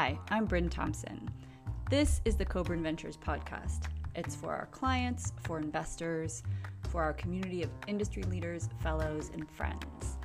Hi, 0.00 0.16
I'm 0.30 0.44
Bryn 0.44 0.68
Thompson. 0.68 1.28
This 1.90 2.20
is 2.24 2.36
the 2.36 2.44
Coburn 2.44 2.84
Ventures 2.84 3.16
podcast. 3.16 3.88
It's 4.14 4.36
for 4.36 4.54
our 4.54 4.66
clients, 4.66 5.32
for 5.42 5.58
investors, 5.58 6.44
for 6.90 7.02
our 7.02 7.12
community 7.12 7.64
of 7.64 7.70
industry 7.88 8.22
leaders, 8.22 8.68
fellows, 8.80 9.32
and 9.34 9.50
friends. 9.50 10.18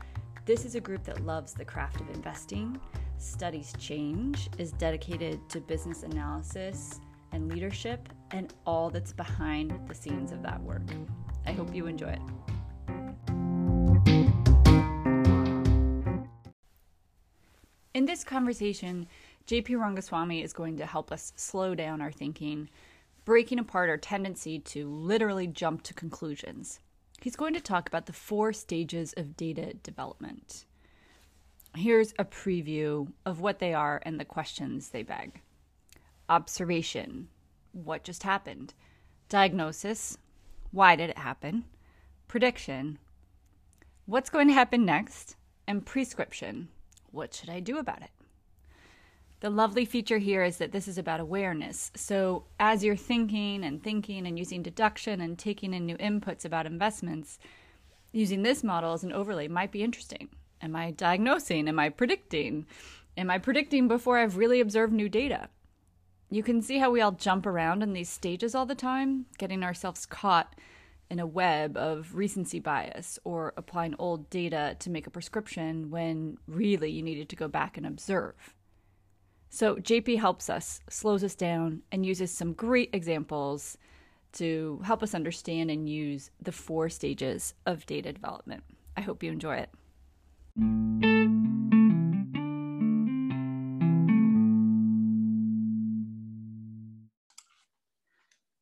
This 0.46 0.64
is 0.64 0.75
a 0.75 0.79
group 0.79 1.04
that 1.05 1.25
loves 1.25 1.54
the 1.54 1.65
craft 1.65 2.01
of 2.01 2.09
investing, 2.11 2.79
studies 3.18 3.73
change, 3.79 4.47
is 4.59 4.73
dedicated 4.73 5.39
to 5.50 5.59
business 5.59 6.04
analysis 6.04 7.01
and 7.32 7.51
leadership, 7.51 8.10
and 8.29 8.54
all 8.68 8.92
that's 8.92 9.11
behind 9.11 9.74
the 9.87 9.96
scenes 9.96 10.32
of 10.32 10.43
that 10.43 10.61
work. 10.61 10.83
I 11.47 11.51
hope 11.51 11.74
you 11.74 11.87
enjoy 11.87 12.10
it. 12.10 12.21
In 17.96 18.05
this 18.05 18.24
conversation, 18.24 19.07
JP 19.47 19.68
Rangaswami 19.71 20.43
is 20.43 20.54
going 20.54 20.78
to 20.78 20.86
help 20.86 21.11
us 21.11 21.33
slow 21.36 21.75
down 21.75 22.01
our 22.01 22.11
thinking, 22.11 22.70
breaking 23.25 23.60
apart 23.60 23.89
our 23.89 23.97
tendency 23.97 24.60
to 24.60 24.89
literally 24.89 25.47
jump 25.47 25.84
to 25.84 25.93
conclusions. 25.93 26.79
He's 27.21 27.36
going 27.36 27.54
to 27.54 27.61
talk 27.61 27.87
about 27.87 28.06
the 28.06 28.14
four 28.14 28.54
stages 28.54 29.14
of 29.18 29.36
data 29.36 29.74
development. 29.84 30.65
Here's 31.75 32.14
a 32.20 32.25
preview 32.25 33.11
of 33.25 33.42
what 33.42 33.59
they 33.59 33.73
are 33.73 34.02
and 34.06 34.20
the 34.20 34.25
questions 34.25 34.89
they 34.89 35.03
beg. 35.03 35.42
Observation. 36.30 37.28
What 37.73 38.03
just 38.03 38.23
happened, 38.23 38.73
diagnosis. 39.30 40.17
Why 40.72 40.95
did 40.95 41.09
it 41.09 41.17
happen, 41.17 41.66
prediction. 42.28 42.98
What's 44.06 44.30
going 44.30 44.48
to 44.48 44.53
happen 44.53 44.86
next, 44.86 45.36
and 45.67 45.86
prescription. 45.86 46.70
What 47.12 47.34
should 47.34 47.50
I 47.50 47.59
do 47.59 47.78
about 47.78 48.02
it? 48.02 48.10
The 49.44 49.49
lovely 49.49 49.83
feature 49.83 50.19
here 50.19 50.41
is 50.41 50.55
that 50.59 50.72
this 50.72 50.88
is 50.88 50.97
about 50.97 51.19
awareness. 51.19 51.91
So, 51.97 52.45
as 52.61 52.81
you're 52.81 52.95
thinking 52.95 53.66
and 53.66 53.83
thinking 53.83 54.25
and 54.25 54.39
using 54.39 54.63
deduction 54.63 55.19
and 55.19 55.38
taking 55.38 55.73
in 55.73 55.86
new 55.86 55.97
inputs 55.97 56.45
about 56.45 56.66
investments, 56.66 57.39
using 58.14 58.44
this 58.44 58.64
model 58.64 58.94
as 58.94 59.03
an 59.03 59.11
overlay 59.11 59.49
might 59.49 59.73
be 59.73 59.83
interesting. 59.83 60.30
Am 60.61 60.77
I 60.77 60.91
diagnosing? 60.91 61.67
Am 61.67 61.77
I 61.77 61.89
predicting? 61.89 62.67
Am 63.17 63.30
I 63.30 63.38
predicting 63.38 63.89
before 63.89 64.17
I've 64.17 64.38
really 64.38 64.61
observed 64.61 64.94
new 64.94 65.09
data? 65.09 65.49
You 66.30 66.41
can 66.41 66.61
see 66.61 66.77
how 66.77 66.89
we 66.89 67.02
all 67.02 67.11
jump 67.11 67.45
around 67.45 67.83
in 67.83 67.91
these 67.91 68.08
stages 68.08 68.55
all 68.55 68.66
the 68.66 68.75
time, 68.75 69.25
getting 69.38 69.61
ourselves 69.61 70.05
caught 70.05 70.55
in 71.09 71.19
a 71.19 71.27
web 71.27 71.75
of 71.75 72.16
recency 72.16 72.61
bias 72.61 73.19
or 73.25 73.53
applying 73.58 73.95
old 73.99 74.30
data 74.30 74.77
to 74.80 74.89
make 74.89 75.05
a 75.05 75.11
prescription 75.11 75.91
when 75.91 76.38
really 76.47 76.89
you 76.89 77.03
needed 77.03 77.27
to 77.27 77.36
go 77.36 77.49
back 77.49 77.75
and 77.75 77.86
observe. 77.86 78.55
So, 79.56 79.76
JP 79.76 80.18
helps 80.18 80.50
us, 80.50 80.82
slows 80.90 81.23
us 81.23 81.36
down, 81.36 81.84
and 81.92 82.04
uses 82.04 82.32
some 82.32 82.54
great 82.54 82.90
examples 82.92 83.78
to 84.32 84.82
help 84.84 85.04
us 85.04 85.14
understand 85.14 85.70
and 85.70 85.88
use 85.88 86.32
the 86.42 86.52
four 86.52 86.90
stages 86.90 87.54
of 87.68 87.86
data 87.86 88.12
development. 88.12 88.64
I 88.98 89.02
hope 89.02 89.22
you 89.22 89.32
enjoy 89.32 89.58
it. 89.58 89.70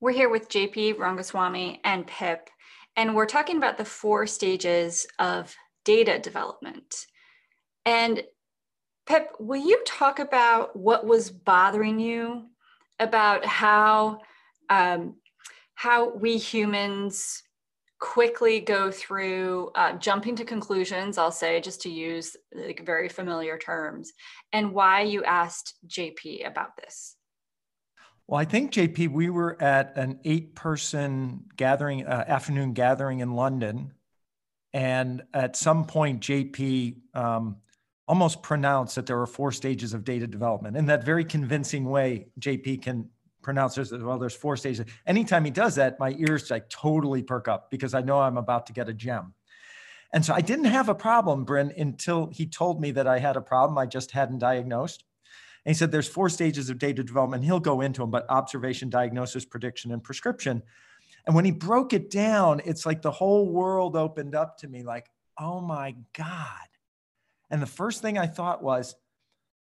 We're 0.02 0.12
here 0.12 0.30
with 0.30 0.50
JP 0.50 0.96
Rangaswami 0.96 1.80
and 1.86 2.06
Pip, 2.06 2.50
and 2.98 3.16
we're 3.16 3.28
talking 3.28 3.56
about 3.56 3.78
the 3.78 3.86
four 3.86 4.28
stages 4.28 5.08
of 5.20 5.56
data 5.86 6.20
development. 6.20 7.06
And 7.86 8.24
Pip, 9.08 9.32
will 9.40 9.62
you 9.66 9.82
talk 9.86 10.20
about 10.20 10.76
what 10.76 11.06
was 11.06 11.30
bothering 11.32 12.00
you 12.00 12.46
about 13.00 13.46
how 13.46 14.20
um, 14.70 15.16
how 15.74 16.16
we 16.16 16.38
humans 16.38 17.42
quickly 18.00 18.60
go 18.60 18.92
through 18.92 19.72
uh, 19.76 19.94
jumping 19.94 20.36
to 20.36 20.46
conclusions? 20.46 21.18
I'll 21.18 21.32
say 21.32 21.60
just 21.62 21.82
to 21.82 21.90
use 21.90 22.38
like 22.54 22.86
very 22.86 23.10
familiar 23.10 23.58
terms, 23.58 24.14
and 24.54 24.74
why 24.74 25.02
you 25.02 25.24
asked 25.24 25.76
JP 25.88 26.48
about 26.48 26.78
this. 26.78 27.16
Well, 28.32 28.40
I 28.40 28.46
think, 28.46 28.72
JP, 28.72 29.10
we 29.10 29.30
were 29.30 29.62
at 29.62 29.98
an 29.98 30.22
eight 30.24 30.56
person 30.56 31.46
gathering, 31.58 32.06
uh, 32.06 32.24
afternoon 32.26 32.72
gathering 32.72 33.20
in 33.20 33.34
London. 33.34 33.92
And 34.72 35.24
at 35.34 35.58
some 35.58 35.84
point, 35.86 36.22
JP 36.22 36.96
um, 37.14 37.58
almost 38.12 38.44
pronounced 38.44 38.96
that 38.96 39.06
there 39.06 39.22
are 39.22 39.26
four 39.26 39.54
stages 39.54 39.94
of 39.94 40.04
data 40.04 40.28
development. 40.28 40.76
In 40.76 40.86
that 40.88 41.06
very 41.06 41.24
convincing 41.24 41.86
way, 41.86 42.28
JP 42.42 42.82
can 42.82 43.10
pronounce 43.42 43.76
there's, 43.76 43.94
well, 43.94 44.20
there's 44.20 44.36
four 44.36 44.58
stages. 44.58 44.86
Anytime 45.08 45.46
he 45.46 45.50
does 45.50 45.76
that, 45.76 45.98
my 45.98 46.14
ears 46.20 46.52
like 46.52 46.70
totally 46.70 47.24
perk 47.24 47.48
up 47.48 47.72
because 47.72 47.94
I 47.94 48.02
know 48.02 48.20
I'm 48.20 48.36
about 48.36 48.66
to 48.66 48.74
get 48.74 48.90
a 48.90 48.94
gem. 48.94 49.34
And 50.12 50.26
so 50.26 50.34
I 50.34 50.42
didn't 50.42 50.66
have 50.66 50.90
a 50.90 50.94
problem, 50.94 51.46
Bryn, 51.46 51.72
until 51.78 52.28
he 52.34 52.46
told 52.46 52.82
me 52.82 52.92
that 52.92 53.08
I 53.08 53.18
had 53.18 53.38
a 53.38 53.42
problem 53.42 53.78
I 53.78 53.86
just 53.86 54.12
hadn't 54.12 54.40
diagnosed. 54.40 55.06
And 55.66 55.74
he 55.74 55.80
said 55.80 55.94
there's 55.94 56.10
four 56.10 56.28
stages 56.28 56.70
of 56.70 56.80
data 56.80 57.06
development. 57.06 57.46
He'll 57.46 57.62
go 57.62 57.80
into 57.80 58.02
them, 58.02 58.12
but 58.12 58.30
observation, 58.30 58.90
diagnosis, 58.90 59.46
prediction, 59.46 59.94
and 59.94 60.04
prescription. 60.04 60.64
And 61.26 61.34
when 61.34 61.46
he 61.46 61.52
broke 61.52 61.94
it 61.94 62.10
down, 62.10 62.60
it's 62.66 62.86
like 62.86 63.02
the 63.02 63.12
whole 63.12 63.48
world 63.48 63.96
opened 63.96 64.36
up 64.36 64.58
to 64.58 64.68
me 64.68 64.84
like, 64.84 65.10
oh 65.40 65.62
my 65.62 65.96
God. 66.12 66.68
And 67.52 67.62
the 67.62 67.68
first 67.68 68.02
thing 68.02 68.18
I 68.18 68.28
thought 68.28 68.64
was, 68.64 68.96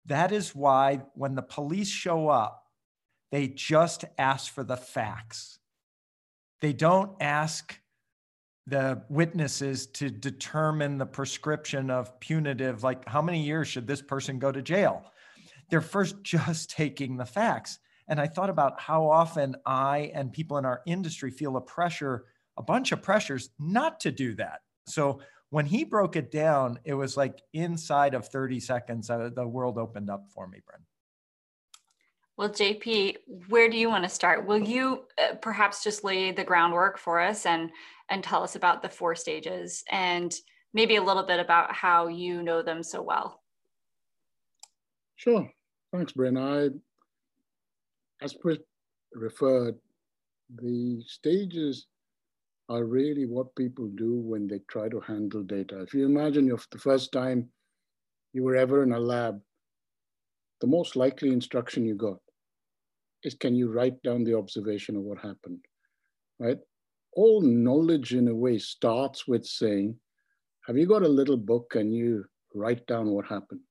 that 0.05 0.31
is 0.31 0.55
why 0.55 1.01
when 1.13 1.35
the 1.35 1.43
police 1.43 1.87
show 1.87 2.29
up, 2.29 2.63
they 3.31 3.47
just 3.47 4.05
ask 4.17 4.51
for 4.51 4.63
the 4.63 4.77
facts. 4.77 5.59
They 6.61 6.73
don't 6.73 7.11
ask 7.21 7.79
the 8.65 9.03
witnesses 9.09 9.87
to 9.87 10.09
determine 10.09 10.97
the 10.97 11.05
prescription 11.05 11.91
of 11.91 12.19
punitive, 12.19 12.83
like 12.83 13.07
how 13.07 13.21
many 13.21 13.43
years 13.43 13.67
should 13.67 13.85
this 13.87 14.01
person 14.01 14.39
go 14.39 14.51
to 14.51 14.61
jail? 14.61 15.05
they're 15.73 15.81
first 15.81 16.15
just 16.23 16.69
taking 16.69 17.17
the 17.17 17.25
facts. 17.25 17.79
And 18.07 18.19
I 18.19 18.27
thought 18.27 18.49
about 18.49 18.79
how 18.79 19.09
often 19.09 19.55
I 19.65 20.11
and 20.13 20.31
people 20.31 20.57
in 20.57 20.65
our 20.65 20.81
industry 20.85 21.31
feel 21.31 21.57
a 21.57 21.61
pressure, 21.61 22.25
a 22.57 22.61
bunch 22.61 22.91
of 22.91 23.01
pressures 23.01 23.49
not 23.59 23.99
to 24.01 24.11
do 24.11 24.35
that. 24.35 24.59
So 24.87 25.21
when 25.53 25.67
he 25.67 25.83
broke 25.83 26.15
it 26.15 26.31
down, 26.31 26.79
it 26.83 26.95
was 26.95 27.15
like 27.15 27.39
inside 27.53 28.15
of 28.15 28.27
30 28.27 28.59
seconds, 28.59 29.11
uh, 29.11 29.29
the 29.35 29.47
world 29.47 29.77
opened 29.77 30.09
up 30.09 30.25
for 30.33 30.47
me, 30.47 30.57
Bryn. 30.65 30.81
Well, 32.37 32.49
JP, 32.49 33.17
where 33.49 33.69
do 33.69 33.77
you 33.77 33.87
want 33.87 34.03
to 34.03 34.09
start? 34.09 34.47
Will 34.47 34.57
you 34.57 35.03
uh, 35.21 35.35
perhaps 35.35 35.83
just 35.83 36.03
lay 36.03 36.31
the 36.31 36.43
groundwork 36.43 36.97
for 36.97 37.19
us 37.19 37.45
and 37.45 37.69
and 38.09 38.23
tell 38.23 38.41
us 38.41 38.55
about 38.55 38.81
the 38.81 38.89
four 38.89 39.13
stages 39.13 39.83
and 39.91 40.33
maybe 40.73 40.95
a 40.95 41.03
little 41.03 41.21
bit 41.21 41.39
about 41.39 41.71
how 41.71 42.07
you 42.07 42.41
know 42.41 42.63
them 42.63 42.81
so 42.81 43.03
well? 43.03 43.39
Sure. 45.17 45.47
Thanks, 45.91 46.13
Bryn. 46.13 46.35
I, 46.35 46.69
as 48.23 48.35
referred, 49.13 49.75
the 50.49 51.03
stages 51.05 51.85
are 52.73 52.85
really 52.85 53.25
what 53.25 53.55
people 53.55 53.87
do 53.95 54.15
when 54.15 54.47
they 54.47 54.59
try 54.67 54.89
to 54.89 54.99
handle 54.99 55.43
data. 55.43 55.81
If 55.81 55.93
you 55.93 56.05
imagine 56.05 56.47
your, 56.47 56.59
the 56.71 56.79
first 56.79 57.11
time 57.11 57.49
you 58.33 58.41
were 58.43 58.55
ever 58.55 58.81
in 58.81 58.93
a 58.93 58.99
lab, 58.99 59.39
the 60.59 60.67
most 60.67 60.95
likely 60.95 61.31
instruction 61.31 61.85
you 61.85 61.95
got 61.95 62.17
is 63.23 63.35
can 63.35 63.55
you 63.55 63.71
write 63.71 64.01
down 64.01 64.23
the 64.23 64.35
observation 64.35 64.95
of 64.95 65.03
what 65.03 65.19
happened, 65.19 65.59
right? 66.39 66.57
All 67.13 67.41
knowledge 67.41 68.15
in 68.15 68.27
a 68.27 68.35
way 68.35 68.57
starts 68.57 69.27
with 69.27 69.45
saying, 69.45 69.95
have 70.65 70.75
you 70.75 70.87
got 70.87 71.03
a 71.03 71.17
little 71.19 71.37
book 71.37 71.75
and 71.75 71.93
you 71.93 72.25
write 72.55 72.87
down 72.87 73.11
what 73.11 73.27
happened? 73.27 73.61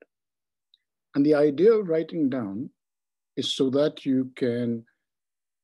And 1.16 1.26
the 1.26 1.34
idea 1.34 1.72
of 1.72 1.88
writing 1.88 2.30
down 2.30 2.70
is 3.36 3.56
so 3.56 3.68
that 3.70 4.06
you 4.06 4.30
can 4.36 4.84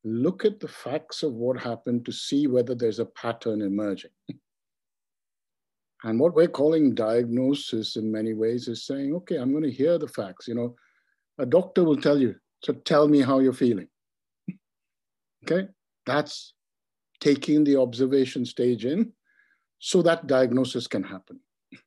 look 0.04 0.44
at 0.44 0.60
the 0.60 0.68
facts 0.68 1.22
of 1.22 1.32
what 1.34 1.60
happened 1.60 2.04
to 2.06 2.12
see 2.12 2.46
whether 2.46 2.74
there's 2.74 2.98
a 2.98 3.04
pattern 3.04 3.62
emerging. 3.62 4.10
and 6.04 6.20
what 6.20 6.34
we're 6.34 6.48
calling 6.48 6.94
diagnosis 6.94 7.96
in 7.96 8.10
many 8.10 8.34
ways 8.34 8.68
is 8.68 8.86
saying, 8.86 9.14
okay, 9.14 9.36
I'm 9.36 9.50
going 9.50 9.64
to 9.64 9.70
hear 9.70 9.98
the 9.98 10.08
facts. 10.08 10.46
You 10.48 10.54
know, 10.54 10.76
a 11.38 11.46
doctor 11.46 11.84
will 11.84 11.96
tell 11.96 12.18
you, 12.18 12.34
so 12.62 12.72
tell 12.72 13.08
me 13.08 13.20
how 13.20 13.40
you're 13.40 13.52
feeling. 13.52 13.88
okay, 15.44 15.68
that's 16.06 16.54
taking 17.20 17.64
the 17.64 17.76
observation 17.76 18.44
stage 18.44 18.84
in 18.84 19.12
so 19.80 20.02
that 20.02 20.26
diagnosis 20.26 20.86
can 20.86 21.02
happen. 21.02 21.40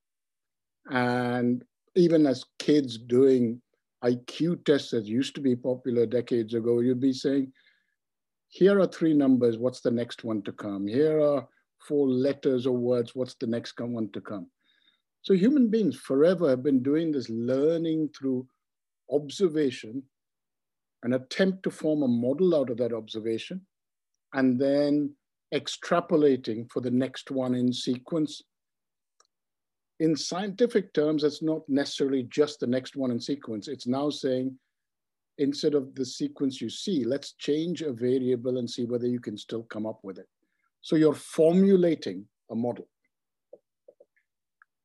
And 0.89 1.63
even 1.95 2.25
as 2.25 2.43
kids 2.59 2.97
doing 2.97 3.61
IQ 4.03 4.65
tests 4.65 4.91
that 4.91 5.05
used 5.05 5.35
to 5.35 5.41
be 5.41 5.55
popular 5.55 6.05
decades 6.05 6.53
ago, 6.53 6.79
you'd 6.79 6.99
be 6.99 7.13
saying, 7.13 7.53
here 8.51 8.81
are 8.81 8.87
three 8.87 9.13
numbers, 9.13 9.57
what's 9.57 9.79
the 9.79 9.91
next 9.91 10.25
one 10.25 10.41
to 10.43 10.51
come? 10.51 10.85
Here 10.85 11.21
are 11.21 11.47
four 11.87 12.07
letters 12.09 12.67
or 12.67 12.75
words, 12.75 13.15
what's 13.15 13.35
the 13.35 13.47
next 13.47 13.79
one 13.79 14.09
to 14.11 14.19
come? 14.19 14.47
So 15.21 15.33
human 15.33 15.69
beings 15.69 15.95
forever 15.95 16.49
have 16.49 16.61
been 16.61 16.83
doing 16.83 17.13
this 17.13 17.29
learning 17.29 18.09
through 18.17 18.45
observation, 19.09 20.03
an 21.03 21.13
attempt 21.13 21.63
to 21.63 21.71
form 21.71 22.03
a 22.03 22.09
model 22.09 22.53
out 22.53 22.69
of 22.69 22.77
that 22.77 22.93
observation, 22.93 23.65
and 24.33 24.59
then 24.59 25.15
extrapolating 25.53 26.69
for 26.69 26.81
the 26.81 26.91
next 26.91 27.31
one 27.31 27.55
in 27.55 27.71
sequence. 27.71 28.41
In 30.01 30.13
scientific 30.13 30.93
terms, 30.93 31.23
it's 31.23 31.41
not 31.41 31.61
necessarily 31.69 32.23
just 32.23 32.59
the 32.59 32.67
next 32.67 32.97
one 32.97 33.11
in 33.11 33.19
sequence. 33.21 33.69
It's 33.69 33.87
now 33.87 34.09
saying, 34.09 34.57
instead 35.41 35.73
of 35.73 35.95
the 35.95 36.05
sequence 36.05 36.61
you 36.61 36.69
see, 36.69 37.03
let's 37.03 37.33
change 37.33 37.81
a 37.81 37.91
variable 37.91 38.57
and 38.59 38.69
see 38.69 38.85
whether 38.85 39.07
you 39.07 39.19
can 39.19 39.35
still 39.37 39.63
come 39.63 39.87
up 39.87 39.99
with 40.03 40.19
it. 40.19 40.27
So 40.81 40.95
you're 40.95 41.15
formulating 41.15 42.25
a 42.51 42.55
model. 42.55 42.87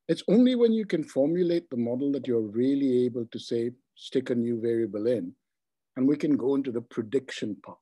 It's 0.07 0.23
only 0.27 0.55
when 0.55 0.73
you 0.73 0.85
can 0.85 1.03
formulate 1.03 1.69
the 1.69 1.77
model 1.77 2.11
that 2.13 2.27
you're 2.27 2.49
really 2.63 3.05
able 3.05 3.25
to 3.31 3.39
say, 3.39 3.71
stick 3.95 4.29
a 4.29 4.35
new 4.35 4.59
variable 4.59 5.05
in, 5.05 5.33
and 5.95 6.07
we 6.07 6.15
can 6.15 6.35
go 6.37 6.55
into 6.55 6.71
the 6.71 6.81
prediction 6.81 7.55
part. 7.63 7.77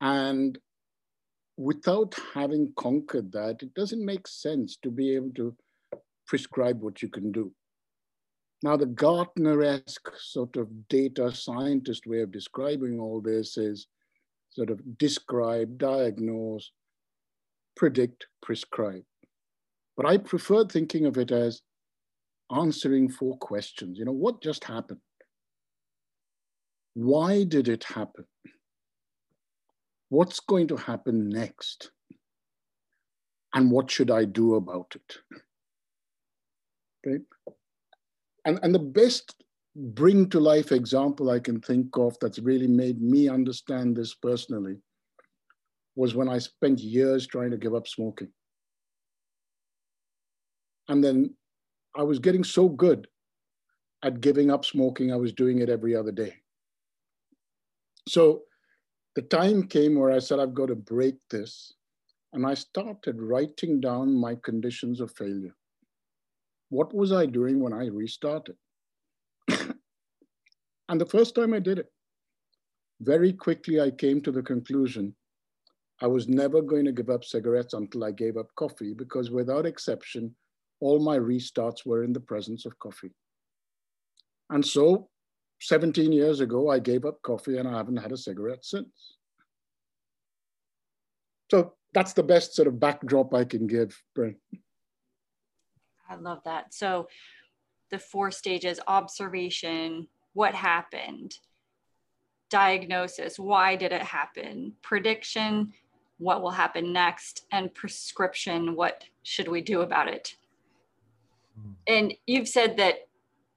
And 0.00 0.58
without 1.56 2.14
having 2.34 2.72
conquered 2.76 3.32
that, 3.32 3.62
it 3.62 3.74
doesn't 3.74 4.04
make 4.04 4.26
sense 4.26 4.76
to 4.82 4.90
be 4.90 5.14
able 5.14 5.32
to 5.36 5.54
prescribe 6.26 6.80
what 6.80 7.02
you 7.02 7.08
can 7.08 7.30
do. 7.30 7.52
Now, 8.64 8.78
the 8.78 8.86
Gartner-esque 8.86 10.08
sort 10.16 10.56
of 10.56 10.88
data 10.88 11.30
scientist 11.30 12.06
way 12.06 12.22
of 12.22 12.32
describing 12.32 12.98
all 12.98 13.20
this 13.20 13.58
is 13.58 13.88
sort 14.48 14.70
of 14.70 14.80
describe, 14.96 15.76
diagnose, 15.76 16.72
predict, 17.76 18.26
prescribe. 18.40 19.04
But 19.98 20.06
I 20.06 20.16
prefer 20.16 20.64
thinking 20.64 21.04
of 21.04 21.18
it 21.18 21.30
as 21.30 21.60
answering 22.50 23.10
four 23.10 23.36
questions. 23.36 23.98
You 23.98 24.06
know, 24.06 24.12
what 24.12 24.42
just 24.42 24.64
happened? 24.64 25.00
Why 26.94 27.44
did 27.44 27.68
it 27.68 27.84
happen? 27.84 28.24
What's 30.08 30.40
going 30.40 30.68
to 30.68 30.76
happen 30.76 31.28
next? 31.28 31.90
And 33.52 33.70
what 33.70 33.90
should 33.90 34.10
I 34.10 34.24
do 34.24 34.54
about 34.54 34.94
it? 34.94 35.18
Okay. 37.06 37.22
And, 38.44 38.58
and 38.62 38.74
the 38.74 38.78
best 38.78 39.42
bring 39.76 40.28
to 40.30 40.40
life 40.40 40.72
example 40.72 41.30
I 41.30 41.40
can 41.40 41.60
think 41.60 41.96
of 41.96 42.16
that's 42.20 42.38
really 42.38 42.68
made 42.68 43.00
me 43.00 43.28
understand 43.28 43.96
this 43.96 44.14
personally 44.14 44.76
was 45.96 46.14
when 46.14 46.28
I 46.28 46.38
spent 46.38 46.80
years 46.80 47.26
trying 47.26 47.50
to 47.50 47.56
give 47.56 47.74
up 47.74 47.88
smoking. 47.88 48.28
And 50.88 51.02
then 51.02 51.34
I 51.96 52.02
was 52.02 52.18
getting 52.18 52.44
so 52.44 52.68
good 52.68 53.08
at 54.02 54.20
giving 54.20 54.50
up 54.50 54.64
smoking, 54.64 55.12
I 55.12 55.16
was 55.16 55.32
doing 55.32 55.60
it 55.60 55.70
every 55.70 55.96
other 55.96 56.12
day. 56.12 56.34
So 58.06 58.42
the 59.16 59.22
time 59.22 59.66
came 59.66 59.98
where 59.98 60.10
I 60.10 60.18
said, 60.18 60.38
I've 60.38 60.54
got 60.54 60.66
to 60.66 60.74
break 60.74 61.14
this. 61.30 61.72
And 62.34 62.44
I 62.44 62.54
started 62.54 63.20
writing 63.20 63.80
down 63.80 64.14
my 64.14 64.34
conditions 64.34 65.00
of 65.00 65.12
failure. 65.12 65.54
What 66.74 66.92
was 66.92 67.12
I 67.12 67.26
doing 67.26 67.60
when 67.60 67.72
I 67.72 67.86
restarted? 67.86 68.56
and 69.48 71.00
the 71.00 71.06
first 71.06 71.36
time 71.36 71.54
I 71.54 71.60
did 71.60 71.78
it, 71.78 71.86
very 73.00 73.32
quickly 73.32 73.80
I 73.80 73.92
came 73.92 74.20
to 74.22 74.32
the 74.32 74.42
conclusion 74.42 75.14
I 76.02 76.08
was 76.08 76.26
never 76.26 76.60
going 76.60 76.84
to 76.86 76.90
give 76.90 77.10
up 77.10 77.22
cigarettes 77.22 77.74
until 77.74 78.02
I 78.02 78.10
gave 78.10 78.36
up 78.36 78.52
coffee 78.56 78.92
because 78.92 79.30
without 79.30 79.66
exception, 79.66 80.34
all 80.80 80.98
my 80.98 81.16
restarts 81.16 81.86
were 81.86 82.02
in 82.02 82.12
the 82.12 82.26
presence 82.32 82.66
of 82.66 82.76
coffee. 82.80 83.12
And 84.50 84.66
so 84.66 85.08
17 85.60 86.10
years 86.10 86.40
ago, 86.40 86.70
I 86.70 86.80
gave 86.80 87.04
up 87.04 87.22
coffee 87.22 87.58
and 87.58 87.68
I 87.68 87.76
haven't 87.76 87.98
had 87.98 88.10
a 88.10 88.16
cigarette 88.16 88.64
since. 88.64 89.16
So 91.52 91.74
that's 91.92 92.14
the 92.14 92.24
best 92.24 92.56
sort 92.56 92.66
of 92.66 92.80
backdrop 92.80 93.32
I 93.32 93.44
can 93.44 93.68
give. 93.68 93.96
I 96.08 96.16
love 96.16 96.40
that. 96.44 96.74
So 96.74 97.08
the 97.90 97.98
four 97.98 98.30
stages 98.30 98.80
observation, 98.86 100.08
what 100.32 100.54
happened, 100.54 101.38
diagnosis, 102.50 103.38
why 103.38 103.76
did 103.76 103.92
it 103.92 104.02
happen, 104.02 104.72
prediction, 104.82 105.72
what 106.18 106.42
will 106.42 106.50
happen 106.50 106.92
next, 106.92 107.46
and 107.50 107.72
prescription, 107.74 108.76
what 108.76 109.04
should 109.22 109.48
we 109.48 109.60
do 109.60 109.80
about 109.82 110.08
it? 110.08 110.36
Hmm. 111.60 111.72
And 111.86 112.14
you've 112.26 112.48
said 112.48 112.76
that 112.76 113.08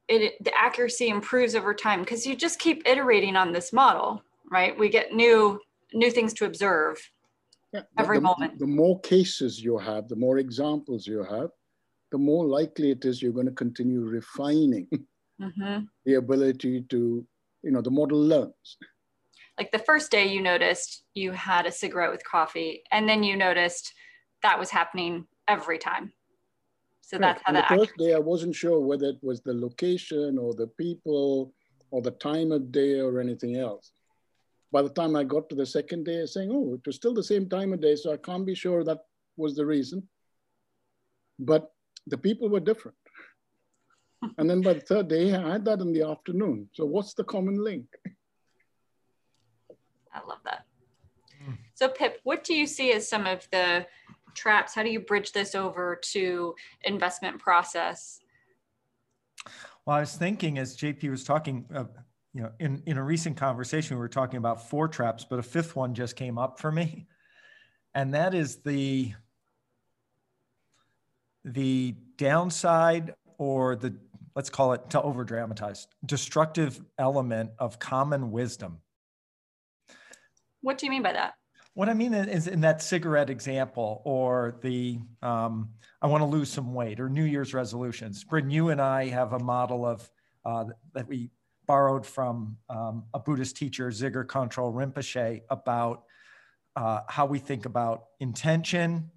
it, 0.08 0.44
the 0.44 0.52
accuracy 0.58 1.10
improves 1.10 1.56
over 1.56 1.74
time 1.74 2.00
because 2.02 2.26
you 2.26 2.36
just 2.36 2.60
keep 2.60 2.88
iterating 2.88 3.36
on 3.36 3.52
this 3.52 3.74
model, 3.74 4.24
right? 4.50 4.78
We 4.78 4.90
get 4.90 5.14
new 5.14 5.60
new 5.94 6.12
things 6.12 6.34
to 6.34 6.46
observe 6.46 6.98
yeah, 7.74 7.82
every 7.98 8.18
the, 8.18 8.22
moment. 8.22 8.60
The 8.60 8.68
more 8.68 9.00
cases 9.02 9.62
you 9.62 9.78
have, 9.78 10.08
the 10.08 10.16
more 10.16 10.38
examples 10.38 11.08
you 11.08 11.24
have, 11.24 11.50
the 12.12 12.18
more 12.18 12.45
likely 12.45 12.92
it 12.92 13.06
is 13.06 13.21
you're 13.21 13.33
going 13.33 13.48
to 13.48 13.51
continue 13.51 14.01
refining 14.01 14.88
mm-hmm. 15.42 15.80
the 16.06 16.13
ability 16.15 16.81
to, 16.89 17.25
you 17.63 17.71
know, 17.71 17.81
the 17.81 17.92
model 17.92 18.19
learns. 18.19 18.77
Like 19.57 19.71
the 19.71 19.80
first 19.80 20.12
day 20.12 20.27
you 20.27 20.42
noticed 20.42 21.04
you 21.15 21.31
had 21.31 21.65
a 21.65 21.71
cigarette 21.71 22.12
with 22.12 22.24
coffee, 22.24 22.83
and 22.92 23.09
then 23.09 23.24
you 23.24 23.36
noticed 23.36 23.94
that 24.44 24.59
was 24.59 24.69
happening 24.69 25.25
every 25.48 25.80
time. 25.80 26.13
So 27.01 27.18
that's 27.18 27.42
how 27.44 27.54
that. 27.54 27.69
The 27.69 27.77
first 27.77 27.98
day, 27.98 28.13
I 28.13 28.19
wasn't 28.19 28.56
sure 28.56 28.80
whether 28.80 29.07
it 29.07 29.19
was 29.24 29.42
the 29.42 29.53
location 29.53 30.38
or 30.38 30.53
the 30.53 30.68
people 30.68 31.53
or 31.89 32.01
the 32.01 32.12
time 32.12 32.51
of 32.51 32.71
day 32.71 33.00
or 33.00 33.19
anything 33.19 33.56
else. 33.56 33.92
By 34.71 34.81
the 34.81 34.89
time 34.89 35.15
I 35.15 35.24
got 35.24 35.50
to 35.50 35.56
the 35.56 35.65
second 35.65 36.03
day, 36.03 36.25
saying, 36.25 36.51
"Oh, 36.51 36.74
it 36.75 36.86
was 36.86 36.98
still 36.98 37.13
the 37.13 37.24
same 37.24 37.50
time 37.50 37.74
of 37.74 37.81
day," 37.81 37.95
so 37.95 38.12
I 38.12 38.18
can't 38.18 38.45
be 38.45 38.53
sure 38.53 38.83
that 38.83 39.06
was 39.38 39.56
the 39.56 39.65
reason. 39.65 40.07
But 41.39 41.71
the 42.07 42.18
people 42.18 42.50
were 42.50 42.59
different. 42.59 42.98
and 44.38 44.50
then 44.50 44.62
by 44.62 44.74
the 44.74 44.80
third 44.81 45.07
day, 45.07 45.33
I 45.33 45.51
had 45.54 45.65
that 45.65 45.80
in 45.80 45.94
the 45.94 46.04
afternoon. 46.04 46.69
So 46.74 46.86
what's 46.86 47.13
the 47.13 47.24
common 47.24 47.63
link? 47.63 47.86
I 50.13 50.19
love 50.27 50.39
that. 50.45 50.65
So 51.75 51.88
Pip, 51.88 52.19
what 52.24 52.44
do 52.44 52.56
you 52.56 52.65
see 52.65 52.92
as 52.94 53.07
some 53.07 53.27
of 53.27 53.48
the 53.51 53.86
traps? 54.33 54.74
How 54.74 54.83
do 54.83 54.89
you 54.89 55.00
bridge 55.00 55.31
this 55.31 55.54
over 55.54 56.00
to 56.13 56.56
investment 56.83 57.39
process? 57.39 58.19
Well, 59.86 59.96
I 59.96 60.00
was 60.00 60.15
thinking 60.15 60.58
as 60.58 60.75
JP 60.75 61.10
was 61.12 61.24
talking, 61.24 61.65
uh, 61.74 61.86
you 62.34 62.41
know, 62.41 62.51
in, 62.60 62.82
in 62.88 62.98
a 62.98 63.03
recent 63.03 63.38
conversation, 63.38 63.96
we 63.96 64.01
were 64.01 64.10
talking 64.10 64.38
about 64.38 64.70
four 64.70 64.88
traps, 64.88 65.24
but 65.24 65.39
a 65.39 65.43
fifth 65.43 65.75
one 65.75 65.93
just 65.93 66.15
came 66.15 66.38
up 66.38 66.60
for 66.60 66.72
me. 66.72 67.08
And 67.93 68.13
that 68.13 68.34
is 68.34 68.58
the, 68.58 69.13
the 71.54 71.96
downside 72.18 73.16
or 73.38 73.75
the, 73.75 73.96
let's 74.36 74.50
call 74.50 74.74
it 74.74 74.89
to 74.92 75.01
over 75.01 75.24
dramatize, 75.24 75.88
destructive 76.06 76.80
element 76.98 77.51
of 77.60 77.80
common 77.80 78.32
wisdom. 78.32 78.80
What 80.62 80.77
do 80.77 80.86
you 80.86 80.92
mean 80.92 81.04
by 81.04 81.13
that? 81.13 81.36
What 81.74 81.89
I 81.89 81.94
mean 81.94 82.13
is 82.13 82.48
in 82.48 82.62
that 82.62 82.82
cigarette 82.82 83.30
example, 83.30 84.01
or 84.04 84.58
the 84.62 85.00
um, 85.22 85.70
I 86.01 86.08
want 86.08 86.22
to 86.22 86.25
lose 86.25 86.50
some 86.50 86.74
weight, 86.74 87.00
or 87.00 87.08
New 87.08 87.24
Year's 87.24 87.54
resolutions. 87.54 88.24
Bryn, 88.24 88.50
you 88.50 88.70
and 88.70 88.82
I 88.82 89.10
have 89.10 89.34
a 89.34 89.39
model 89.39 89.86
of 89.86 90.10
uh, 90.44 90.66
that 90.96 91.08
we 91.08 91.30
borrowed 91.68 92.04
from 92.04 92.58
um, 92.70 93.04
a 93.13 93.20
Buddhist 93.20 93.58
teacher, 93.58 93.89
Dzigar 93.92 94.25
Kongtrul 94.25 94.74
Rinpoche, 94.74 95.42
about 95.51 96.06
uh, 96.75 97.01
how 97.08 97.27
we 97.27 97.38
think 97.38 97.66
about 97.66 98.06
intention, 98.20 99.12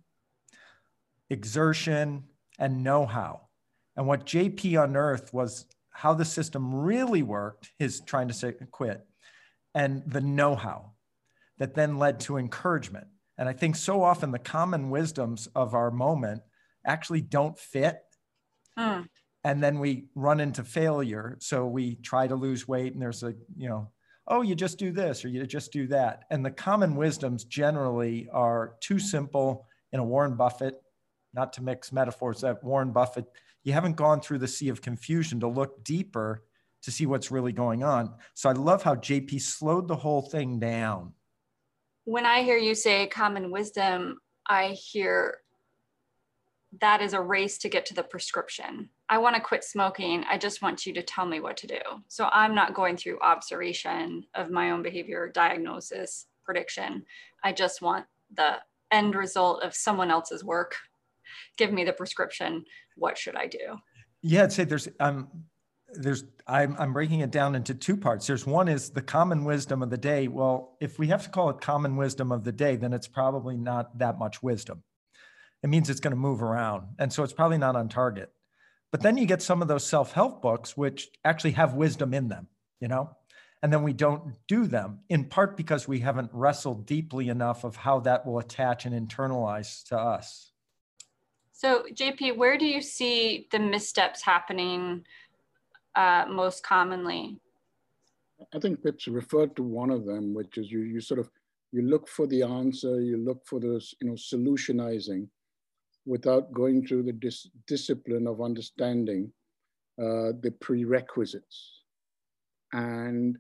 exertion, 1.31 2.25
and 2.59 2.85
know-how. 2.85 3.49
And 3.97 4.07
what 4.07 4.27
JP 4.27 4.85
unearthed 4.85 5.33
was 5.33 5.67
how 5.91 6.15
the 6.15 6.25
system 6.25 6.75
really 6.75 7.23
worked. 7.23 7.71
His 7.79 8.01
trying 8.01 8.29
to 8.29 8.35
say 8.35 8.55
quit, 8.71 9.07
and 9.75 10.03
the 10.07 10.21
know-how 10.21 10.93
that 11.59 11.75
then 11.75 11.99
led 11.99 12.21
to 12.21 12.37
encouragement. 12.37 13.07
And 13.39 13.49
I 13.49 13.53
think 13.53 13.77
so 13.77 14.03
often 14.03 14.33
the 14.33 14.39
common 14.39 14.91
wisdoms 14.91 15.49
of 15.55 15.75
our 15.75 15.91
moment 15.91 16.43
actually 16.87 17.21
don't 17.21 17.59
fit. 17.59 18.01
Hmm. 18.77 19.03
And 19.45 19.63
then 19.63 19.79
we 19.79 20.09
run 20.15 20.41
into 20.41 20.65
failure. 20.65 21.37
So 21.41 21.67
we 21.67 21.97
try 21.97 22.27
to 22.27 22.35
lose 22.35 22.69
weight, 22.69 22.93
and 22.93 23.01
there's 23.01 23.23
a, 23.23 23.35
you 23.57 23.69
know, 23.69 23.91
oh, 24.29 24.43
you 24.43 24.55
just 24.55 24.79
do 24.79 24.93
this 24.93 25.25
or 25.25 25.29
you 25.29 25.45
just 25.47 25.73
do 25.73 25.87
that. 25.89 26.25
And 26.31 26.45
the 26.45 26.51
common 26.51 26.95
wisdoms 26.95 27.45
generally 27.45 28.29
are 28.33 28.75
too 28.81 28.99
simple 28.99 29.67
in 29.93 30.01
a 30.01 30.05
Warren 30.05 30.37
Buffett, 30.37 30.81
not 31.35 31.53
to 31.55 31.63
mix 31.63 31.93
metaphors, 31.93 32.41
that 32.41 32.63
Warren 32.65 32.93
Buffett, 32.93 33.27
you 33.63 33.73
haven't 33.73 33.97
gone 33.97 34.21
through 34.21 34.39
the 34.39 34.49
sea 34.49 34.69
of 34.69 34.83
confusion 34.83 35.41
to 35.41 35.49
look 35.49 35.85
deeper 35.85 36.45
to 36.83 36.91
see 36.91 37.07
what's 37.07 37.31
really 37.31 37.53
going 37.53 37.83
on. 37.83 38.15
So 38.35 38.49
I 38.49 38.53
love 38.53 38.83
how 38.83 38.95
JP 38.95 39.41
slowed 39.41 39.87
the 39.87 39.97
whole 39.97 40.23
thing 40.23 40.59
down 40.59 41.13
when 42.11 42.27
I 42.27 42.43
hear 42.43 42.57
you 42.57 42.75
say 42.75 43.07
common 43.07 43.53
wisdom, 43.53 44.19
I 44.45 44.69
hear 44.71 45.39
that 46.81 47.01
is 47.01 47.13
a 47.13 47.21
race 47.21 47.59
to 47.59 47.69
get 47.69 47.87
to 47.87 47.95
the 47.95 48.03
prescription. 48.03 48.89
I 49.09 49.19
want 49.19 49.37
to 49.37 49.43
quit 49.43 49.63
smoking. 49.63 50.25
I 50.29 50.39
just 50.39 50.61
want 50.61 50.87
you 50.87 50.93
to 50.95 51.03
tell 51.03 51.25
me 51.25 51.39
what 51.39 51.57
to 51.59 51.69
do. 51.69 51.81
So 52.09 52.29
I'm 52.33 52.55
not 52.55 52.75
going 52.75 52.97
through 52.97 53.21
observation 53.21 54.25
of 54.35 54.51
my 54.51 54.71
own 54.71 54.83
behavior, 54.83 55.31
diagnosis, 55.33 56.27
prediction. 56.45 57.05
I 57.45 57.53
just 57.53 57.81
want 57.83 58.07
the 58.35 58.57
end 58.91 59.15
result 59.15 59.63
of 59.63 59.75
someone 59.75 60.11
else's 60.11 60.45
work. 60.45 60.77
Give 61.57 61.73
me 61.73 61.85
the 61.85 61.93
prescription. 61.93 62.65
What 62.97 63.19
should 63.19 63.37
I 63.37 63.47
do? 63.47 63.77
Yeah, 64.23 64.45
I'd 64.45 64.53
say 64.53 64.65
there's 64.65 64.89
um 64.99 65.29
there's 65.93 66.25
I'm 66.47 66.77
I'm 66.79 66.93
breaking 66.93 67.21
it 67.21 67.31
down 67.31 67.55
into 67.55 67.75
two 67.75 67.97
parts. 67.97 68.27
There's 68.27 68.47
one 68.47 68.69
is 68.69 68.91
the 68.91 69.03
common 69.03 69.45
wisdom 69.45 69.83
of 69.83 69.91
the 69.91 69.99
day. 69.99 70.29
Well, 70.29 70.77
if 70.81 70.99
we 70.99 71.09
have 71.09 71.25
to 71.25 71.31
call 71.31 71.51
it 71.51 71.61
common 71.61 71.97
wisdom 71.97 72.31
of 72.33 72.45
the 72.45 72.53
day, 72.53 72.77
then 72.77 72.93
it's 72.93 73.09
probably 73.09 73.57
not 73.57 73.99
that 73.99 74.19
much 74.19 74.43
wisdom. 74.43 74.83
It 75.63 75.69
means 75.69 75.91
it's 75.91 76.01
going 76.01 76.13
to 76.13 76.17
move 76.17 76.43
around. 76.43 76.89
And 76.99 77.13
so 77.13 77.23
it's 77.23 77.33
probably 77.33 77.59
not 77.59 77.77
on 77.77 77.89
target. 77.89 78.33
But 78.93 79.03
then 79.03 79.17
you 79.17 79.27
get 79.27 79.43
some 79.43 79.63
of 79.63 79.69
those 79.69 79.87
self-help 79.87 80.43
books 80.43 80.77
which 80.77 81.09
actually 81.25 81.53
have 81.53 81.75
wisdom 81.75 82.13
in 82.15 82.29
them, 82.29 82.49
you 82.81 82.89
know? 82.89 83.11
And 83.63 83.73
then 83.73 83.83
we 83.83 83.93
don't 83.93 84.35
do 84.49 84.67
them 84.67 85.01
in 85.11 85.27
part 85.27 85.57
because 85.57 85.87
we 85.87 86.01
haven't 86.01 86.31
wrestled 86.33 86.87
deeply 86.87 87.29
enough 87.29 87.63
of 87.63 87.77
how 87.77 88.01
that 88.01 88.27
will 88.27 88.39
attach 88.39 88.87
and 88.87 89.09
internalize 89.09 89.85
to 89.89 89.99
us. 89.99 90.50
So, 91.61 91.85
JP, 91.93 92.39
where 92.39 92.57
do 92.57 92.65
you 92.65 92.81
see 92.81 93.47
the 93.53 93.59
missteps 93.59 94.23
happening 94.23 95.05
uh, 95.95 96.25
most 96.27 96.63
commonly? 96.63 97.39
I 98.55 98.59
think 98.59 98.83
Pip's 98.83 99.07
referred 99.07 99.55
to 99.57 99.63
one 99.63 99.91
of 99.91 100.07
them, 100.07 100.33
which 100.33 100.57
is 100.57 100.73
you 100.73 100.81
you 100.81 101.03
sort 101.03 101.21
of 101.21 101.29
you 101.71 101.83
look 101.83 102.09
for 102.09 102.27
the 102.27 102.43
answer, 102.43 103.03
you 103.03 103.19
look 103.19 103.47
for 103.47 103.61
the 103.61 103.79
you 104.01 104.09
know 104.09 104.15
solutionizing, 104.15 105.29
without 106.07 106.51
going 106.51 106.87
through 106.87 107.03
the 107.03 107.13
dis 107.13 107.47
discipline 107.67 108.27
of 108.27 108.41
understanding 108.41 109.31
uh, 109.99 110.33
the 110.41 110.55
prerequisites. 110.63 111.83
And 112.73 113.37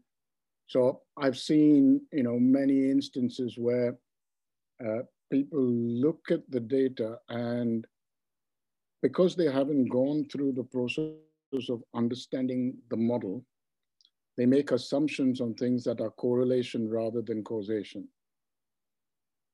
so 0.66 1.00
I've 1.16 1.38
seen 1.38 2.02
you 2.12 2.24
know 2.24 2.38
many 2.38 2.90
instances 2.90 3.54
where 3.56 3.96
uh, 4.86 5.04
people 5.32 5.64
look 5.64 6.30
at 6.30 6.42
the 6.50 6.60
data 6.60 7.16
and 7.30 7.86
because 9.02 9.34
they 9.34 9.50
haven't 9.50 9.86
gone 9.86 10.26
through 10.30 10.52
the 10.52 10.64
process 10.64 11.68
of 11.68 11.82
understanding 11.94 12.76
the 12.90 12.96
model, 12.96 13.44
they 14.36 14.46
make 14.46 14.70
assumptions 14.70 15.40
on 15.40 15.54
things 15.54 15.84
that 15.84 16.00
are 16.00 16.10
correlation 16.10 16.88
rather 16.88 17.22
than 17.22 17.42
causation. 17.42 18.06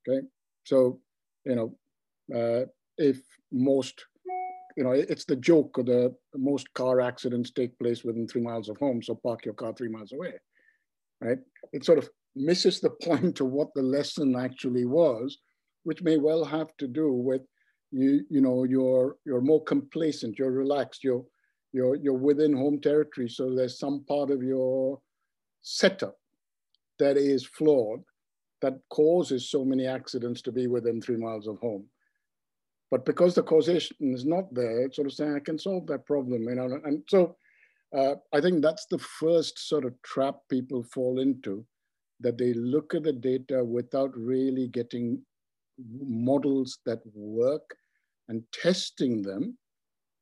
Okay, 0.08 0.26
so 0.64 1.00
you 1.44 1.54
know, 1.54 1.76
uh, 2.34 2.66
if 2.98 3.20
most, 3.52 4.04
you 4.76 4.84
know, 4.84 4.92
it's 4.92 5.24
the 5.24 5.36
joke 5.36 5.78
of 5.78 5.86
the 5.86 6.14
most 6.34 6.72
car 6.74 7.00
accidents 7.00 7.50
take 7.50 7.78
place 7.78 8.04
within 8.04 8.26
three 8.26 8.42
miles 8.42 8.68
of 8.68 8.76
home, 8.78 9.02
so 9.02 9.14
park 9.14 9.44
your 9.44 9.54
car 9.54 9.72
three 9.72 9.88
miles 9.88 10.12
away, 10.12 10.34
right? 11.20 11.38
It 11.72 11.84
sort 11.84 11.98
of 11.98 12.08
misses 12.34 12.80
the 12.80 12.90
point 13.02 13.40
of 13.40 13.46
what 13.48 13.68
the 13.74 13.82
lesson 13.82 14.36
actually 14.36 14.84
was, 14.84 15.38
which 15.84 16.02
may 16.02 16.16
well 16.18 16.44
have 16.44 16.76
to 16.78 16.86
do 16.86 17.12
with 17.12 17.42
you, 17.90 18.24
you 18.28 18.40
know, 18.40 18.64
you're 18.64 19.16
you're 19.24 19.40
more 19.40 19.62
complacent, 19.62 20.38
you're 20.38 20.50
relaxed, 20.50 21.04
you're 21.04 21.24
you're, 21.72 21.96
you're 21.96 22.14
within 22.14 22.54
home 22.54 22.80
territory. 22.80 23.28
So 23.28 23.54
there's 23.54 23.78
some 23.78 24.04
part 24.08 24.30
of 24.30 24.42
your 24.42 25.00
setup 25.62 26.16
that 26.98 27.16
is 27.16 27.44
flawed 27.44 28.00
that 28.62 28.78
causes 28.88 29.50
so 29.50 29.64
many 29.64 29.86
accidents 29.86 30.40
to 30.42 30.52
be 30.52 30.66
within 30.66 31.00
three 31.00 31.16
miles 31.16 31.46
of 31.46 31.58
home. 31.58 31.84
But 32.90 33.04
because 33.04 33.34
the 33.34 33.42
causation 33.42 33.96
is 34.00 34.24
not 34.24 34.52
there, 34.54 34.82
it's 34.82 34.96
sort 34.96 35.08
of 35.08 35.12
saying 35.12 35.34
I 35.34 35.40
can 35.40 35.58
solve 35.58 35.86
that 35.88 36.06
problem, 36.06 36.44
you 36.44 36.54
know. 36.54 36.80
And 36.84 37.02
so 37.08 37.36
uh, 37.94 38.14
I 38.32 38.40
think 38.40 38.62
that's 38.62 38.86
the 38.86 38.98
first 38.98 39.68
sort 39.68 39.84
of 39.84 40.00
trap 40.02 40.36
people 40.48 40.82
fall 40.84 41.20
into, 41.20 41.66
that 42.20 42.38
they 42.38 42.54
look 42.54 42.94
at 42.94 43.02
the 43.02 43.12
data 43.12 43.62
without 43.62 44.16
really 44.16 44.68
getting 44.68 45.20
models 45.78 46.78
that 46.86 47.00
work 47.14 47.76
and 48.28 48.42
testing 48.52 49.22
them 49.22 49.56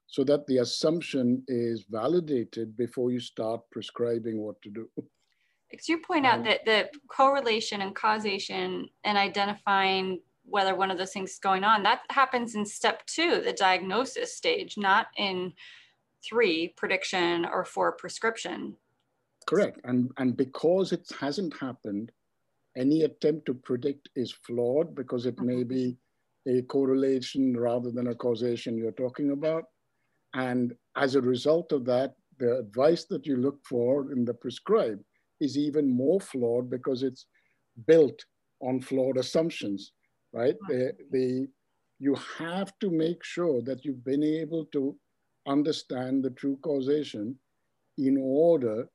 so 0.06 0.22
that 0.24 0.46
the 0.46 0.58
assumption 0.58 1.42
is 1.48 1.84
validated 1.90 2.76
before 2.76 3.10
you 3.10 3.18
start 3.18 3.60
prescribing 3.72 4.40
what 4.40 4.60
to 4.62 4.70
do. 4.70 4.88
Because 5.70 5.88
you 5.88 5.98
point 5.98 6.24
out 6.24 6.38
um, 6.38 6.44
that 6.44 6.64
the 6.64 6.88
correlation 7.08 7.80
and 7.80 7.94
causation 7.96 8.88
and 9.02 9.18
identifying 9.18 10.20
whether 10.44 10.74
one 10.74 10.90
of 10.90 10.98
those 10.98 11.12
things 11.12 11.32
is 11.32 11.38
going 11.38 11.64
on, 11.64 11.82
that 11.82 12.02
happens 12.10 12.54
in 12.54 12.64
step 12.64 13.04
two, 13.06 13.40
the 13.40 13.52
diagnosis 13.52 14.36
stage, 14.36 14.76
not 14.76 15.08
in 15.16 15.52
three, 16.22 16.68
prediction, 16.76 17.44
or 17.44 17.64
four, 17.64 17.92
prescription. 17.92 18.76
Correct. 19.46 19.80
And, 19.84 20.10
and 20.16 20.36
because 20.36 20.92
it 20.92 21.10
hasn't 21.18 21.58
happened, 21.58 22.12
any 22.76 23.02
attempt 23.02 23.46
to 23.46 23.54
predict 23.54 24.08
is 24.16 24.32
flawed 24.32 24.94
because 24.94 25.26
it 25.26 25.40
may 25.40 25.62
be 25.62 25.96
a 26.46 26.62
correlation 26.62 27.56
rather 27.56 27.90
than 27.90 28.08
a 28.08 28.14
causation 28.14 28.76
you're 28.76 28.92
talking 28.92 29.30
about. 29.30 29.64
And 30.34 30.74
as 30.96 31.14
a 31.14 31.20
result 31.20 31.72
of 31.72 31.84
that, 31.86 32.14
the 32.38 32.58
advice 32.58 33.04
that 33.04 33.26
you 33.26 33.36
look 33.36 33.58
for 33.64 34.12
in 34.12 34.24
the 34.24 34.34
prescribe 34.34 35.00
is 35.40 35.56
even 35.56 35.88
more 35.88 36.20
flawed 36.20 36.68
because 36.68 37.02
it's 37.02 37.26
built 37.86 38.24
on 38.60 38.80
flawed 38.80 39.16
assumptions, 39.16 39.92
right? 40.32 40.56
The, 40.68 40.92
the, 41.10 41.46
you 42.00 42.16
have 42.38 42.72
to 42.80 42.90
make 42.90 43.22
sure 43.24 43.62
that 43.62 43.84
you've 43.84 44.04
been 44.04 44.24
able 44.24 44.66
to 44.72 44.96
understand 45.46 46.24
the 46.24 46.30
true 46.30 46.58
causation 46.62 47.38
in 47.98 48.16
order 48.20 48.88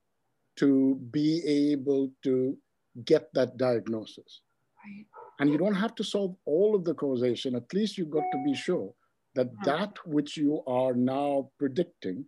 to 0.58 0.96
be 1.12 1.42
able 1.46 2.12
to 2.24 2.58
get 3.06 3.34
that 3.34 3.58
diagnosis. 3.58 4.42
Right. 4.86 5.06
And 5.40 5.50
you 5.50 5.58
don't 5.58 5.76
have 5.76 5.96
to 5.96 6.04
solve 6.04 6.36
all 6.46 6.76
of 6.76 6.84
the 6.84 6.94
causation, 6.94 7.56
at 7.56 7.74
least 7.74 7.98
you've 7.98 8.10
got 8.10 8.26
to 8.32 8.44
be 8.46 8.54
sure 8.54 8.94
that 9.36 9.50
that 9.64 9.98
which 10.06 10.36
you 10.38 10.64
are 10.68 10.94
now 10.94 11.50
predicting 11.58 12.26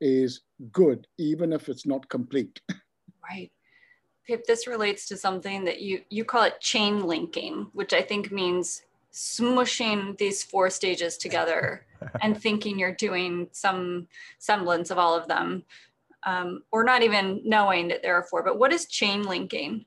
is 0.00 0.42
good, 0.72 1.06
even 1.18 1.52
if 1.52 1.68
it's 1.68 1.86
not 1.86 2.08
complete. 2.08 2.60
Right. 3.28 3.50
Pip, 4.24 4.46
this 4.46 4.68
relates 4.68 5.08
to 5.08 5.16
something 5.16 5.64
that 5.64 5.80
you, 5.80 6.02
you 6.10 6.24
call 6.24 6.44
it 6.44 6.60
chain 6.60 7.04
linking, 7.04 7.66
which 7.72 7.92
I 7.92 8.02
think 8.02 8.30
means 8.30 8.82
smushing 9.12 10.16
these 10.16 10.44
four 10.44 10.70
stages 10.70 11.16
together 11.16 11.84
and 12.22 12.40
thinking 12.40 12.78
you're 12.78 12.94
doing 12.94 13.48
some 13.50 14.06
semblance 14.38 14.92
of 14.92 14.98
all 14.98 15.16
of 15.16 15.26
them, 15.26 15.64
um, 16.26 16.62
or 16.70 16.84
not 16.84 17.02
even 17.02 17.40
knowing 17.44 17.88
that 17.88 18.02
there 18.02 18.14
are 18.14 18.24
four. 18.24 18.42
But 18.42 18.58
what 18.58 18.72
is 18.72 18.86
chain 18.86 19.22
linking? 19.22 19.86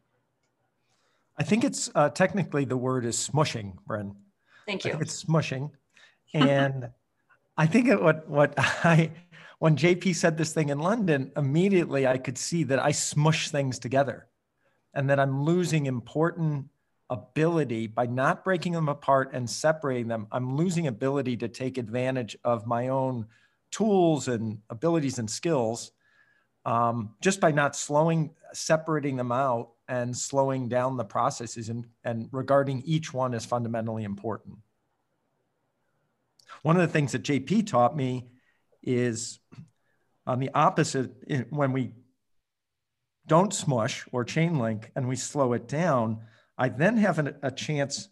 I 1.38 1.44
think 1.44 1.64
it's 1.64 1.92
uh, 1.94 2.10
technically 2.10 2.66
the 2.66 2.78
word 2.78 3.06
is 3.06 3.16
smushing, 3.16 3.74
Bryn. 3.86 4.16
Thank 4.66 4.86
you. 4.86 4.98
It's 5.00 5.24
smushing 5.24 5.70
and 6.34 6.90
I 7.58 7.66
think 7.66 7.90
what 8.02 8.28
what 8.28 8.54
I 8.58 9.12
when 9.60 9.76
JP 9.76 10.16
said 10.16 10.38
this 10.38 10.54
thing 10.54 10.70
in 10.70 10.80
London, 10.80 11.32
immediately 11.36 12.08
I 12.08 12.18
could 12.18 12.38
see 12.38 12.64
that 12.66 12.80
I 12.80 12.92
smush 12.92 13.50
things 13.50 13.78
together 13.78 14.28
and 14.94 15.10
that 15.10 15.20
I'm 15.20 15.44
losing 15.44 15.86
important 15.86 16.68
ability 17.10 17.88
by 17.88 18.06
not 18.06 18.44
breaking 18.44 18.74
them 18.74 18.88
apart 18.88 19.32
and 19.34 19.50
separating 19.50 20.08
them. 20.08 20.28
I'm 20.32 20.56
losing 20.56 20.88
ability 20.88 21.38
to 21.38 21.48
take 21.48 21.78
advantage 21.78 22.38
of 22.44 22.68
my 22.68 22.88
own 22.88 23.26
tools 23.72 24.28
and 24.28 24.60
abilities 24.70 25.20
and 25.20 25.30
skills 25.30 25.92
um, 26.66 27.16
just 27.22 27.40
by 27.40 27.52
not 27.52 27.76
slowing, 27.76 28.32
separating 28.54 29.16
them 29.16 29.32
out 29.32 29.72
and 29.88 30.16
slowing 30.16 30.70
down 30.70 30.98
the 30.98 31.06
processes 31.06 31.70
and, 31.70 31.88
and 32.04 32.30
regarding 32.32 32.82
each 32.86 33.14
one 33.14 33.34
as 33.34 33.46
fundamentally 33.46 34.04
important. 34.04 34.58
One 36.62 36.76
of 36.76 36.82
the 36.82 36.92
things 36.92 37.14
that 37.14 37.24
JP 37.24 37.68
taught 37.68 37.96
me 37.96 38.28
is 38.84 39.40
on 40.28 40.40
the 40.40 40.52
opposite, 40.54 41.12
when 41.50 41.72
we 41.72 41.94
don't 43.26 43.54
smush 43.54 44.06
or 44.12 44.24
chain 44.24 44.60
link 44.60 44.92
and 44.96 45.08
we 45.08 45.16
slow 45.16 45.54
it 45.54 45.68
down, 45.68 46.20
I 46.58 46.70
then 46.70 46.98
have 46.98 47.20
an, 47.20 47.36
a 47.42 47.52
chance, 47.52 48.10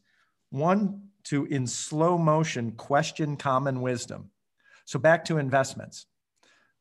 one, 0.49 1.09
to 1.25 1.45
in 1.45 1.67
slow 1.67 2.17
motion 2.17 2.71
question 2.71 3.35
common 3.35 3.81
wisdom. 3.81 4.31
So 4.85 4.97
back 4.97 5.25
to 5.25 5.37
investments. 5.37 6.05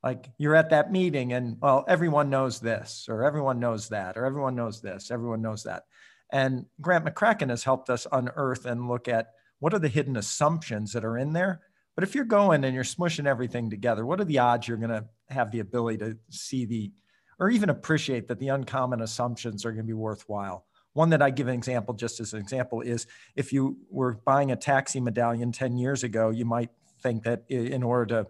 Like 0.06 0.30
you're 0.38 0.54
at 0.54 0.70
that 0.70 0.92
meeting 0.92 1.32
and, 1.32 1.56
well, 1.60 1.84
everyone 1.88 2.30
knows 2.30 2.60
this, 2.60 3.06
or 3.08 3.24
everyone 3.24 3.58
knows 3.58 3.88
that, 3.88 4.16
or 4.16 4.24
everyone 4.24 4.54
knows 4.54 4.80
this, 4.80 5.10
everyone 5.10 5.42
knows 5.42 5.64
that. 5.64 5.82
And 6.30 6.66
Grant 6.80 7.04
McCracken 7.04 7.50
has 7.50 7.64
helped 7.64 7.90
us 7.90 8.06
unearth 8.12 8.66
and 8.66 8.86
look 8.86 9.08
at 9.08 9.32
what 9.58 9.74
are 9.74 9.80
the 9.80 9.88
hidden 9.88 10.16
assumptions 10.16 10.92
that 10.92 11.04
are 11.04 11.18
in 11.18 11.32
there? 11.32 11.60
But 11.96 12.04
if 12.04 12.14
you're 12.14 12.24
going 12.24 12.62
and 12.62 12.72
you're 12.72 12.84
smushing 12.84 13.26
everything 13.26 13.68
together, 13.68 14.06
what 14.06 14.20
are 14.20 14.24
the 14.24 14.38
odds 14.38 14.68
you're 14.68 14.76
going 14.76 14.90
to 14.90 15.06
have 15.30 15.50
the 15.50 15.58
ability 15.58 15.98
to 15.98 16.16
see 16.30 16.66
the, 16.66 16.92
or 17.40 17.50
even 17.50 17.68
appreciate 17.68 18.28
that 18.28 18.38
the 18.38 18.50
uncommon 18.50 19.00
assumptions 19.02 19.64
are 19.64 19.72
going 19.72 19.86
to 19.86 19.88
be 19.88 19.92
worthwhile? 19.92 20.66
one 20.92 21.10
that 21.10 21.20
I 21.20 21.28
give 21.28 21.46
an 21.46 21.54
example, 21.54 21.92
just 21.92 22.20
as 22.20 22.32
an 22.32 22.40
example, 22.40 22.80
is 22.80 23.06
if 23.34 23.52
you 23.52 23.76
were 23.90 24.14
buying 24.24 24.50
a 24.50 24.56
taxi 24.56 24.98
medallion 24.98 25.52
10 25.52 25.76
years 25.76 26.02
ago, 26.04 26.30
you 26.30 26.46
might 26.46 26.70
think 27.02 27.24
that 27.24 27.42
in 27.50 27.82
order 27.82 28.06
to 28.06 28.26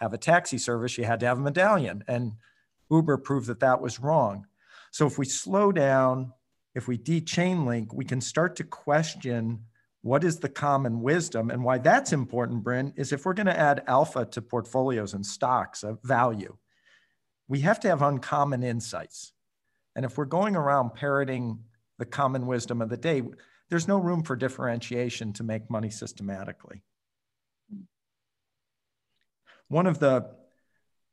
have 0.00 0.12
a 0.12 0.18
taxi 0.18 0.58
service, 0.58 0.96
you 0.96 1.04
had 1.04 1.20
to 1.20 1.26
have 1.26 1.38
a 1.38 1.42
medallion. 1.42 2.02
And 2.08 2.32
Uber 2.90 3.18
proved 3.18 3.46
that 3.48 3.60
that 3.60 3.80
was 3.80 4.00
wrong. 4.00 4.46
So 4.90 5.06
if 5.06 5.18
we 5.18 5.26
slow 5.26 5.72
down, 5.72 6.32
if 6.74 6.88
we 6.88 6.96
de-chain 6.96 7.66
link, 7.66 7.92
we 7.92 8.04
can 8.04 8.20
start 8.20 8.56
to 8.56 8.64
question 8.64 9.64
what 10.02 10.24
is 10.24 10.38
the 10.38 10.48
common 10.48 11.02
wisdom 11.02 11.50
and 11.50 11.62
why 11.62 11.78
that's 11.78 12.12
important, 12.12 12.64
Bryn, 12.64 12.94
is 12.96 13.12
if 13.12 13.26
we're 13.26 13.34
going 13.34 13.46
to 13.46 13.58
add 13.58 13.84
alpha 13.86 14.24
to 14.24 14.40
portfolios 14.40 15.12
and 15.12 15.26
stocks 15.26 15.82
of 15.82 16.02
value, 16.02 16.56
we 17.48 17.60
have 17.60 17.80
to 17.80 17.88
have 17.88 18.00
uncommon 18.00 18.62
insights. 18.62 19.32
And 19.94 20.06
if 20.06 20.16
we're 20.16 20.24
going 20.24 20.56
around 20.56 20.94
parroting 20.94 21.64
the 21.98 22.06
common 22.06 22.46
wisdom 22.46 22.80
of 22.80 22.88
the 22.88 22.96
day, 22.96 23.22
there's 23.68 23.88
no 23.88 23.98
room 23.98 24.22
for 24.22 24.36
differentiation 24.36 25.34
to 25.34 25.44
make 25.44 25.70
money 25.70 25.90
systematically. 25.90 26.82
One 29.70 29.86
of 29.86 30.00
the 30.00 30.28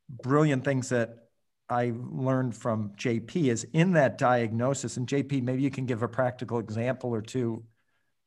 brilliant 0.10 0.66
things 0.66 0.90
that 0.90 1.30
I 1.70 1.94
learned 1.96 2.56
from 2.56 2.94
JP 2.98 3.52
is 3.52 3.68
in 3.72 3.94
that 3.94 4.18
diagnosis, 4.18 4.98
and 4.98 5.08
JP, 5.08 5.44
maybe 5.44 5.62
you 5.62 5.70
can 5.70 5.86
give 5.86 6.02
a 6.02 6.08
practical 6.08 6.58
example 6.58 7.14
or 7.14 7.22
two 7.22 7.66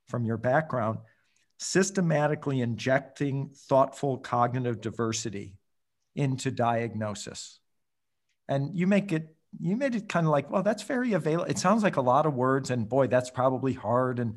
from 0.07 0.25
your 0.25 0.37
background, 0.37 1.01
systematically 1.59 2.61
injecting 2.61 3.51
thoughtful 3.69 4.19
cognitive 4.19 4.81
diversity 4.81 5.57
into 6.15 6.53
diagnosis. 6.53 7.59
And 8.49 8.71
you 8.79 8.87
make 8.87 9.11
it, 9.11 9.35
you 9.59 9.77
made 9.77 9.97
it 9.97 10.09
kind 10.09 10.27
of 10.27 10.31
like, 10.31 10.49
well, 10.49 10.63
that's 10.63 10.85
very 10.85 11.13
available. 11.15 11.51
It 11.51 11.59
sounds 11.59 11.83
like 11.83 11.97
a 11.97 12.03
lot 12.03 12.25
of 12.27 12.35
words, 12.35 12.71
and 12.71 12.89
boy, 12.89 13.09
that's 13.09 13.31
probably 13.31 13.73
hard, 13.73 14.21
and 14.21 14.37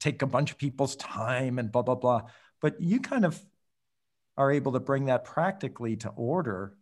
take 0.00 0.22
a 0.22 0.26
bunch 0.26 0.52
of 0.52 0.56
people's 0.56 0.96
time 0.96 1.58
and 1.58 1.70
blah, 1.70 1.82
blah, 1.82 1.96
blah. 1.96 2.22
But 2.62 2.80
you 2.80 3.00
kind 3.00 3.26
of 3.26 3.38
are 4.36 4.50
able 4.50 4.72
to 4.72 4.80
bring 4.80 5.06
that 5.06 5.24
practically 5.24 5.96
to 5.96 6.08
order 6.10 6.74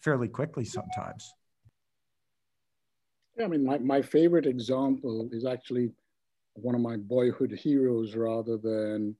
fairly 0.00 0.28
quickly 0.28 0.64
sometimes. 0.64 1.32
Yeah, 3.36 3.46
I 3.46 3.48
mean, 3.48 3.64
my, 3.64 3.78
my 3.78 4.00
favorite 4.00 4.46
example 4.46 5.28
is 5.32 5.44
actually 5.44 5.90
one 6.54 6.74
of 6.74 6.80
my 6.80 6.96
boyhood 6.96 7.50
heroes 7.50 8.14
rather 8.14 8.56
than 8.56 9.16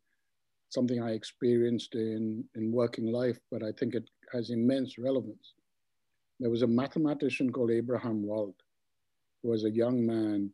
something 0.68 1.02
I 1.02 1.12
experienced 1.12 1.94
in, 1.94 2.44
in 2.54 2.72
working 2.72 3.06
life, 3.06 3.38
but 3.50 3.62
I 3.62 3.72
think 3.72 3.94
it 3.94 4.08
has 4.32 4.50
immense 4.50 4.98
relevance. 4.98 5.54
There 6.40 6.50
was 6.50 6.62
a 6.62 6.66
mathematician 6.66 7.52
called 7.52 7.70
Abraham 7.70 8.24
Wald, 8.24 8.54
who 9.42 9.50
was 9.50 9.64
a 9.64 9.70
young 9.70 10.04
man, 10.04 10.50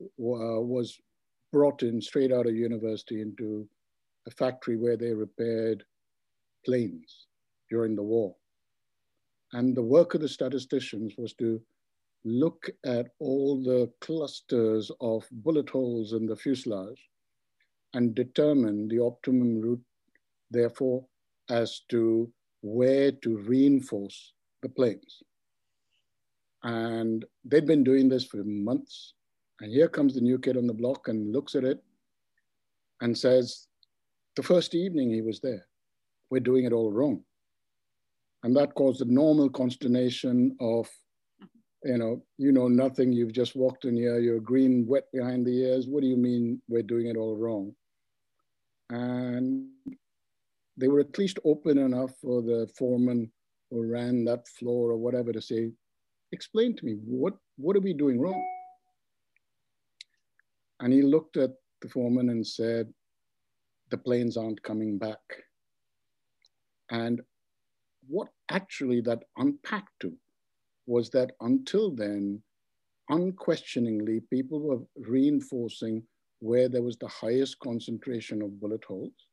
uh, 0.00 0.06
was 0.60 0.98
brought 1.52 1.82
in 1.82 2.00
straight 2.00 2.32
out 2.32 2.46
of 2.46 2.54
university 2.54 3.20
into 3.20 3.68
a 4.26 4.30
factory 4.30 4.76
where 4.76 4.96
they 4.96 5.12
repaired 5.12 5.84
planes 6.64 7.26
during 7.70 7.96
the 7.96 8.02
war. 8.02 8.34
And 9.52 9.74
the 9.74 9.82
work 9.82 10.14
of 10.14 10.20
the 10.20 10.28
statisticians 10.28 11.14
was 11.16 11.32
to 11.34 11.60
look 12.24 12.68
at 12.84 13.06
all 13.18 13.62
the 13.62 13.90
clusters 14.00 14.90
of 15.00 15.26
bullet 15.30 15.70
holes 15.70 16.12
in 16.12 16.26
the 16.26 16.36
fuselage 16.36 17.08
and 17.94 18.14
determine 18.14 18.88
the 18.88 18.98
optimum 18.98 19.60
route, 19.60 19.84
therefore, 20.50 21.06
as 21.48 21.80
to 21.88 22.30
where 22.60 23.12
to 23.12 23.38
reinforce 23.38 24.32
the 24.62 24.68
planes. 24.68 25.22
And 26.64 27.24
they'd 27.44 27.66
been 27.66 27.84
doing 27.84 28.08
this 28.08 28.24
for 28.24 28.42
months. 28.44 29.14
And 29.60 29.72
here 29.72 29.88
comes 29.88 30.14
the 30.14 30.20
new 30.20 30.38
kid 30.38 30.56
on 30.56 30.66
the 30.66 30.74
block 30.74 31.08
and 31.08 31.32
looks 31.32 31.54
at 31.54 31.64
it 31.64 31.82
and 33.00 33.16
says, 33.16 33.68
the 34.36 34.42
first 34.42 34.74
evening 34.74 35.10
he 35.10 35.22
was 35.22 35.40
there, 35.40 35.66
we're 36.30 36.40
doing 36.40 36.64
it 36.64 36.72
all 36.72 36.92
wrong. 36.92 37.22
And 38.42 38.56
that 38.56 38.74
caused 38.74 39.00
the 39.00 39.06
normal 39.06 39.50
consternation 39.50 40.56
of 40.60 40.88
you 41.84 41.98
know, 41.98 42.22
you 42.38 42.52
know 42.52 42.68
nothing, 42.68 43.12
you've 43.12 43.32
just 43.32 43.54
walked 43.54 43.84
in 43.84 43.96
here, 43.96 44.18
you're 44.18 44.40
green, 44.40 44.86
wet 44.86 45.04
behind 45.12 45.46
the 45.46 45.62
ears. 45.62 45.86
What 45.86 46.02
do 46.02 46.08
you 46.08 46.16
mean 46.16 46.60
we're 46.68 46.82
doing 46.82 47.06
it 47.06 47.16
all 47.16 47.36
wrong? 47.36 47.72
And 48.90 49.68
they 50.76 50.88
were 50.88 51.00
at 51.00 51.16
least 51.18 51.38
open 51.44 51.78
enough 51.78 52.12
for 52.20 52.42
the 52.42 52.68
foreman 52.76 53.30
who 53.70 53.86
ran 53.86 54.24
that 54.24 54.48
floor 54.48 54.90
or 54.90 54.96
whatever 54.96 55.32
to 55.32 55.42
say, 55.42 55.70
explain 56.32 56.74
to 56.76 56.84
me, 56.84 56.96
what, 57.04 57.34
what 57.56 57.76
are 57.76 57.80
we 57.80 57.92
doing 57.92 58.20
wrong? 58.20 58.42
And 60.80 60.92
he 60.92 61.02
looked 61.02 61.36
at 61.36 61.50
the 61.82 61.88
foreman 61.88 62.30
and 62.30 62.46
said, 62.46 62.92
the 63.90 63.98
planes 63.98 64.36
aren't 64.36 64.62
coming 64.62 64.98
back. 64.98 65.18
And 66.90 67.20
what 68.08 68.28
actually 68.50 69.00
that 69.02 69.24
unpacked 69.36 70.00
to 70.00 70.12
was 70.86 71.10
that 71.10 71.32
until 71.40 71.94
then, 71.94 72.42
unquestioningly, 73.10 74.20
people 74.30 74.60
were 74.60 74.80
reinforcing 74.96 76.02
where 76.40 76.68
there 76.68 76.82
was 76.82 76.96
the 76.96 77.08
highest 77.08 77.58
concentration 77.58 78.42
of 78.42 78.60
bullet 78.60 78.84
holes. 78.84 79.26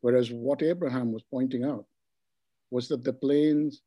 Whereas 0.00 0.30
what 0.30 0.62
Abraham 0.62 1.12
was 1.12 1.22
pointing 1.30 1.64
out 1.64 1.86
was 2.70 2.88
that 2.88 3.04
the 3.04 3.12
planes 3.12 3.82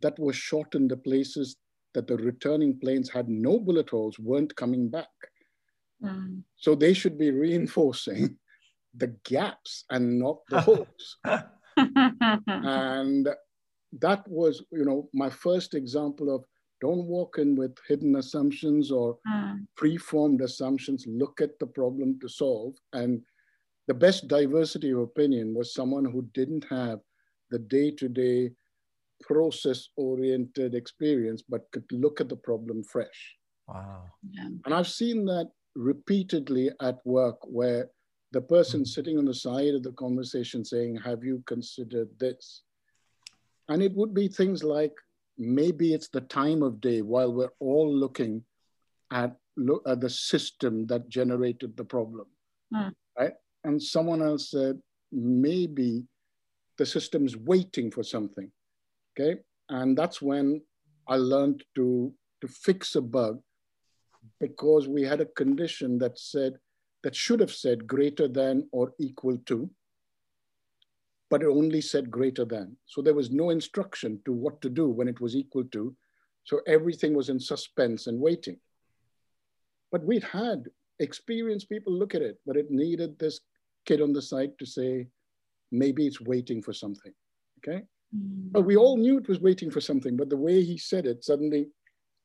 that 0.00 0.18
were 0.18 0.32
shot 0.32 0.74
in 0.74 0.88
the 0.88 0.96
places 0.96 1.56
that 1.94 2.06
the 2.06 2.16
returning 2.16 2.78
planes 2.78 3.08
had 3.08 3.28
no 3.28 3.58
bullet 3.58 3.90
holes 3.90 4.18
weren't 4.18 4.54
coming 4.56 4.88
back. 4.88 5.08
Mm. 6.02 6.42
So 6.56 6.74
they 6.74 6.94
should 6.94 7.18
be 7.18 7.30
reinforcing 7.30 8.36
the 8.98 9.14
gaps 9.24 9.84
and 9.90 10.18
not 10.18 10.38
the 10.48 10.60
holes. 10.68 11.16
and 11.76 13.28
that 14.00 14.28
was, 14.28 14.64
you 14.70 14.84
know, 14.84 15.08
my 15.14 15.30
first 15.30 15.74
example 15.74 16.34
of 16.34 16.44
don't 16.80 17.06
walk 17.06 17.38
in 17.38 17.56
with 17.56 17.76
hidden 17.88 18.16
assumptions 18.16 18.90
or 18.90 19.18
mm. 19.26 19.66
preformed 19.76 20.40
assumptions. 20.42 21.04
Look 21.08 21.40
at 21.40 21.58
the 21.58 21.66
problem 21.66 22.18
to 22.20 22.28
solve. 22.28 22.74
And 22.92 23.22
the 23.88 23.94
best 23.94 24.28
diversity 24.28 24.92
of 24.92 24.98
opinion 24.98 25.54
was 25.54 25.74
someone 25.74 26.04
who 26.04 26.28
didn't 26.34 26.66
have 26.70 27.00
the 27.50 27.58
day-to-day 27.58 28.50
process-oriented 29.22 30.74
experience, 30.74 31.42
but 31.48 31.70
could 31.72 31.90
look 31.90 32.20
at 32.20 32.28
the 32.28 32.36
problem 32.36 32.84
fresh. 32.84 33.36
Wow. 33.66 34.04
Yeah. 34.30 34.48
And 34.64 34.74
I've 34.74 34.88
seen 34.88 35.24
that 35.24 35.50
repeatedly 35.74 36.70
at 36.80 36.98
work 37.04 37.38
where 37.42 37.90
the 38.32 38.40
person 38.40 38.82
mm. 38.82 38.86
sitting 38.86 39.18
on 39.18 39.24
the 39.24 39.34
side 39.34 39.74
of 39.74 39.82
the 39.82 39.92
conversation 39.92 40.64
saying, 40.64 40.96
have 40.96 41.24
you 41.24 41.42
considered 41.46 42.08
this? 42.18 42.62
And 43.68 43.82
it 43.82 43.92
would 43.94 44.14
be 44.14 44.28
things 44.28 44.62
like 44.62 44.92
maybe 45.36 45.94
it's 45.94 46.08
the 46.08 46.22
time 46.22 46.62
of 46.62 46.80
day 46.80 47.02
while 47.02 47.32
we're 47.32 47.52
all 47.60 47.92
looking 47.92 48.44
at, 49.10 49.36
look, 49.56 49.82
at 49.86 50.00
the 50.00 50.10
system 50.10 50.86
that 50.86 51.08
generated 51.08 51.76
the 51.76 51.84
problem, 51.84 52.26
mm. 52.74 52.92
right? 53.18 53.34
And 53.64 53.82
someone 53.82 54.22
else 54.22 54.50
said, 54.50 54.78
maybe 55.10 56.04
the 56.76 56.86
system's 56.86 57.36
waiting 57.36 57.90
for 57.90 58.02
something, 58.02 58.50
okay? 59.18 59.40
And 59.68 59.96
that's 59.96 60.20
when 60.20 60.62
I 61.06 61.16
learned 61.16 61.64
to, 61.76 62.12
to 62.40 62.48
fix 62.48 62.94
a 62.94 63.00
bug 63.00 63.40
because 64.40 64.86
we 64.86 65.02
had 65.02 65.20
a 65.20 65.26
condition 65.26 65.98
that 65.98 66.18
said, 66.18 66.54
that 67.02 67.14
should 67.14 67.40
have 67.40 67.52
said 67.52 67.86
greater 67.86 68.28
than 68.28 68.68
or 68.72 68.92
equal 68.98 69.38
to, 69.46 69.70
but 71.30 71.42
it 71.42 71.48
only 71.48 71.80
said 71.80 72.10
greater 72.10 72.44
than. 72.44 72.76
So 72.86 73.02
there 73.02 73.14
was 73.14 73.30
no 73.30 73.50
instruction 73.50 74.20
to 74.24 74.32
what 74.32 74.60
to 74.62 74.70
do 74.70 74.88
when 74.88 75.08
it 75.08 75.20
was 75.20 75.36
equal 75.36 75.64
to. 75.72 75.94
So 76.44 76.60
everything 76.66 77.14
was 77.14 77.28
in 77.28 77.38
suspense 77.38 78.06
and 78.06 78.18
waiting. 78.18 78.58
But 79.92 80.04
we'd 80.04 80.24
had 80.24 80.64
experienced 80.98 81.68
people 81.68 81.92
look 81.92 82.14
at 82.14 82.22
it, 82.22 82.38
but 82.46 82.56
it 82.56 82.70
needed 82.70 83.18
this 83.18 83.40
kid 83.86 84.00
on 84.00 84.12
the 84.12 84.22
side 84.22 84.52
to 84.58 84.66
say, 84.66 85.06
maybe 85.70 86.06
it's 86.06 86.20
waiting 86.20 86.62
for 86.62 86.72
something, 86.72 87.12
okay? 87.58 87.82
Mm. 88.16 88.52
But 88.52 88.62
we 88.62 88.76
all 88.76 88.96
knew 88.96 89.18
it 89.18 89.28
was 89.28 89.40
waiting 89.40 89.70
for 89.70 89.80
something, 89.80 90.16
but 90.16 90.30
the 90.30 90.36
way 90.36 90.62
he 90.62 90.78
said 90.78 91.06
it 91.06 91.24
suddenly 91.24 91.68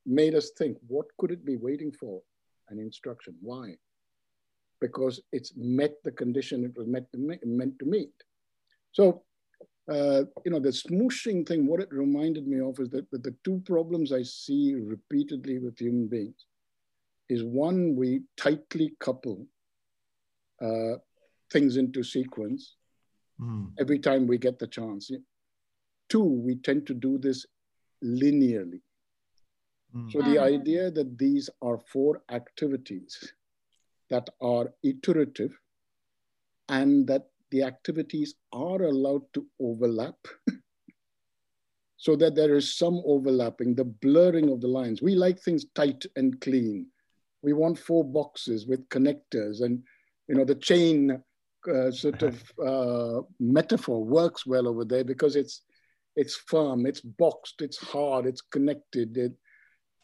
made 0.05 0.36
us 0.36 0.51
think, 0.57 0.77
what 0.88 1.05
could 1.17 1.31
it 1.31 1.45
be 1.45 1.57
waiting 1.57 1.91
for? 1.91 2.21
An 2.69 2.79
instruction, 2.79 3.36
why? 3.41 3.75
Because 4.79 5.21
it's 5.31 5.53
met 5.55 5.93
the 6.03 6.12
condition 6.12 6.65
it 6.65 6.77
was 6.77 6.88
meant 6.88 7.07
to, 7.13 7.39
meant 7.45 7.79
to 7.79 7.86
meet. 7.86 8.12
So, 8.91 9.23
uh, 9.89 10.23
you 10.45 10.51
know, 10.51 10.59
the 10.59 10.69
smooshing 10.69 11.47
thing, 11.47 11.67
what 11.67 11.81
it 11.81 11.89
reminded 11.91 12.47
me 12.47 12.59
of 12.59 12.79
is 12.79 12.89
that, 12.89 13.09
that 13.12 13.23
the 13.23 13.36
two 13.43 13.62
problems 13.65 14.12
I 14.12 14.23
see 14.23 14.75
repeatedly 14.75 15.59
with 15.59 15.79
human 15.79 16.07
beings 16.07 16.45
is 17.29 17.43
one, 17.43 17.95
we 17.95 18.23
tightly 18.38 18.93
couple 18.99 19.45
uh, 20.62 20.95
things 21.51 21.77
into 21.77 22.03
sequence 22.03 22.75
mm. 23.39 23.69
every 23.79 23.99
time 23.99 24.27
we 24.27 24.38
get 24.38 24.59
the 24.59 24.67
chance. 24.67 25.12
Two, 26.09 26.23
we 26.23 26.55
tend 26.55 26.88
to 26.88 26.93
do 26.93 27.17
this 27.17 27.45
linearly. 28.03 28.81
Mm. 29.95 30.12
So 30.12 30.19
the 30.19 30.38
mm. 30.38 30.41
idea 30.41 30.91
that 30.91 31.17
these 31.17 31.49
are 31.62 31.77
four 31.77 32.21
activities 32.29 33.33
that 34.13 34.30
are 34.41 34.71
iterative 34.84 35.58
and 36.69 37.08
that 37.08 37.23
the 37.49 37.63
activities 37.63 38.36
are 38.52 38.84
allowed 38.84 39.23
to 39.34 39.45
overlap 39.60 40.19
so 41.97 42.15
that 42.15 42.36
there 42.36 42.56
is 42.56 42.78
some 42.78 43.02
overlapping, 43.06 43.73
the 43.73 43.91
blurring 44.06 44.49
of 44.52 44.62
the 44.62 44.67
lines. 44.67 45.02
We 45.02 45.15
like 45.15 45.39
things 45.39 45.65
tight 45.73 46.06
and 46.15 46.39
clean. 46.41 46.86
We 47.41 47.54
want 47.54 47.80
four 47.80 48.04
boxes 48.04 48.67
with 48.67 48.88
connectors 48.89 49.62
and 49.62 49.82
you 50.28 50.36
know 50.36 50.45
the 50.45 50.62
chain 50.69 51.23
uh, 51.73 51.91
sort 51.91 52.21
of 52.21 52.36
uh, 52.71 53.21
metaphor 53.39 54.04
works 54.04 54.45
well 54.45 54.67
over 54.67 54.86
there 54.86 55.04
because 55.04 55.36
it's 55.36 55.63
it's 56.15 56.36
firm, 56.36 56.86
it's 56.86 57.02
boxed, 57.02 57.62
it's 57.62 57.78
hard, 57.78 58.28
it's 58.28 58.41
connected, 58.41 59.17
it, 59.17 59.34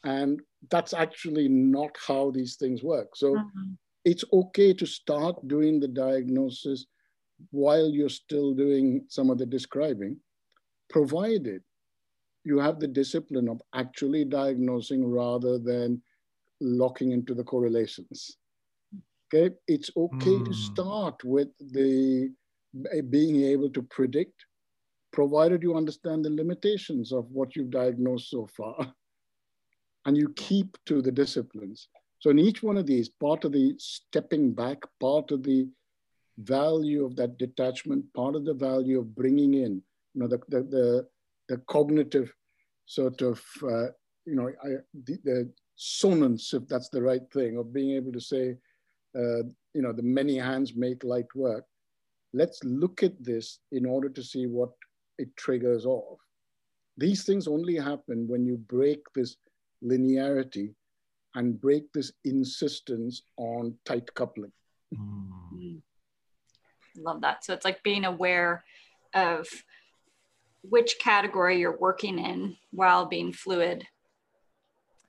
and 0.04 0.42
that's 0.72 0.94
actually 0.94 1.48
not 1.48 1.96
how 2.08 2.32
these 2.32 2.56
things 2.56 2.82
work. 2.82 3.16
So 3.16 3.36
mm-hmm. 3.36 3.74
It's 4.06 4.24
okay 4.32 4.74
to 4.74 4.86
start 4.86 5.36
doing 5.48 5.80
the 5.80 5.88
diagnosis 5.88 6.86
while 7.52 7.90
you're 7.90 8.10
still 8.10 8.54
doing 8.54 9.06
some 9.08 9.30
of 9.30 9.38
the 9.38 9.46
describing, 9.46 10.18
provided 10.90 11.62
you 12.44 12.60
have 12.60 12.80
the 12.80 12.88
discipline 12.88 13.48
of 13.48 13.62
actually 13.74 14.26
diagnosing 14.26 15.06
rather 15.06 15.58
than 15.60 16.02
locking 16.62 17.12
into 17.12 17.34
the 17.34 17.44
correlations. 17.44 18.38
Okay, 19.34 19.54
it's 19.68 19.92
okay 19.96 20.38
mm. 20.38 20.46
to 20.46 20.52
hmm. 20.52 20.74
start 20.74 21.24
with 21.24 21.50
the 21.60 22.32
being 23.10 23.44
able 23.44 23.70
to 23.70 23.82
predict, 23.84 24.46
provided 25.12 25.62
you 25.62 25.76
understand 25.76 26.26
the 26.26 26.30
limitations 26.30 27.12
of 27.12 27.30
what 27.32 27.56
you've 27.56 27.70
diagnosed 27.70 28.30
so 28.30 28.48
far, 28.58 28.92
and 30.06 30.18
you 30.18 30.34
keep 30.36 30.78
to 30.86 31.02
the 31.02 31.12
disciplines. 31.12 31.90
So 32.20 32.30
in 32.30 32.40
each 32.40 32.62
one 32.62 32.78
of 32.78 32.86
these, 32.86 33.10
part 33.10 33.46
of 33.46 33.54
the 33.54 33.76
stepping 33.78 34.54
back, 34.54 34.84
part 35.00 35.32
of 35.32 35.44
the 35.44 35.68
value 36.38 37.06
of 37.06 37.16
that 37.16 37.38
detachment, 37.38 38.14
part 38.14 38.36
of 38.36 38.46
the 38.46 38.54
value 38.54 39.00
of 39.00 39.16
bringing 39.16 39.54
in, 39.54 39.82
you 40.14 40.22
know, 40.22 40.28
the 40.28 40.40
the 40.50 40.62
the, 40.64 41.08
the 41.48 41.58
cognitive 41.68 42.34
sort 42.86 43.22
of, 43.22 43.42
uh, 43.64 43.88
you 44.26 44.36
know, 44.36 44.52
I, 44.64 44.70
the, 45.06 45.18
the 45.24 45.52
sonance, 45.78 46.54
if 46.54 46.68
that's 46.68 46.90
the 46.90 47.02
right 47.02 47.22
thing, 47.32 47.58
of 47.58 47.74
being 47.74 47.92
able 47.92 48.12
to 48.12 48.22
say, 48.22 48.58
uh, 49.18 49.44
you 49.74 49.82
know, 49.82 49.94
the 49.94 50.04
many 50.04 50.38
hands 50.38 50.76
make 50.76 51.04
light 51.04 51.34
work. 51.36 51.66
Let's 52.34 52.64
look 52.64 53.02
at 53.02 53.24
this 53.24 53.60
in 53.72 53.86
order 53.86 54.10
to 54.10 54.24
see 54.24 54.46
what 54.46 54.72
it 55.18 55.36
triggers 55.36 55.86
off. 55.86 56.20
These 56.98 57.24
things 57.24 57.48
only 57.48 57.76
happen 57.76 58.28
when 58.28 58.46
you 58.46 58.58
break 58.58 59.00
this 59.16 59.38
linearity 59.84 60.74
and 61.36 61.60
break 61.60 61.92
this 61.94 62.12
insistence 62.26 63.24
on 63.38 63.76
tight 63.86 64.14
coupling. 64.14 64.52
Mm. 64.94 65.82
Love 66.98 67.22
that. 67.22 67.46
So 67.46 67.54
it's 67.54 67.66
like 67.66 67.84
being 67.84 68.06
aware 68.06 68.64
of 69.14 69.48
which 70.64 70.96
category 71.00 71.60
you're 71.60 71.78
working 71.78 72.20
in 72.20 72.58
while 72.72 73.06
being 73.06 73.32
fluid 73.32 73.86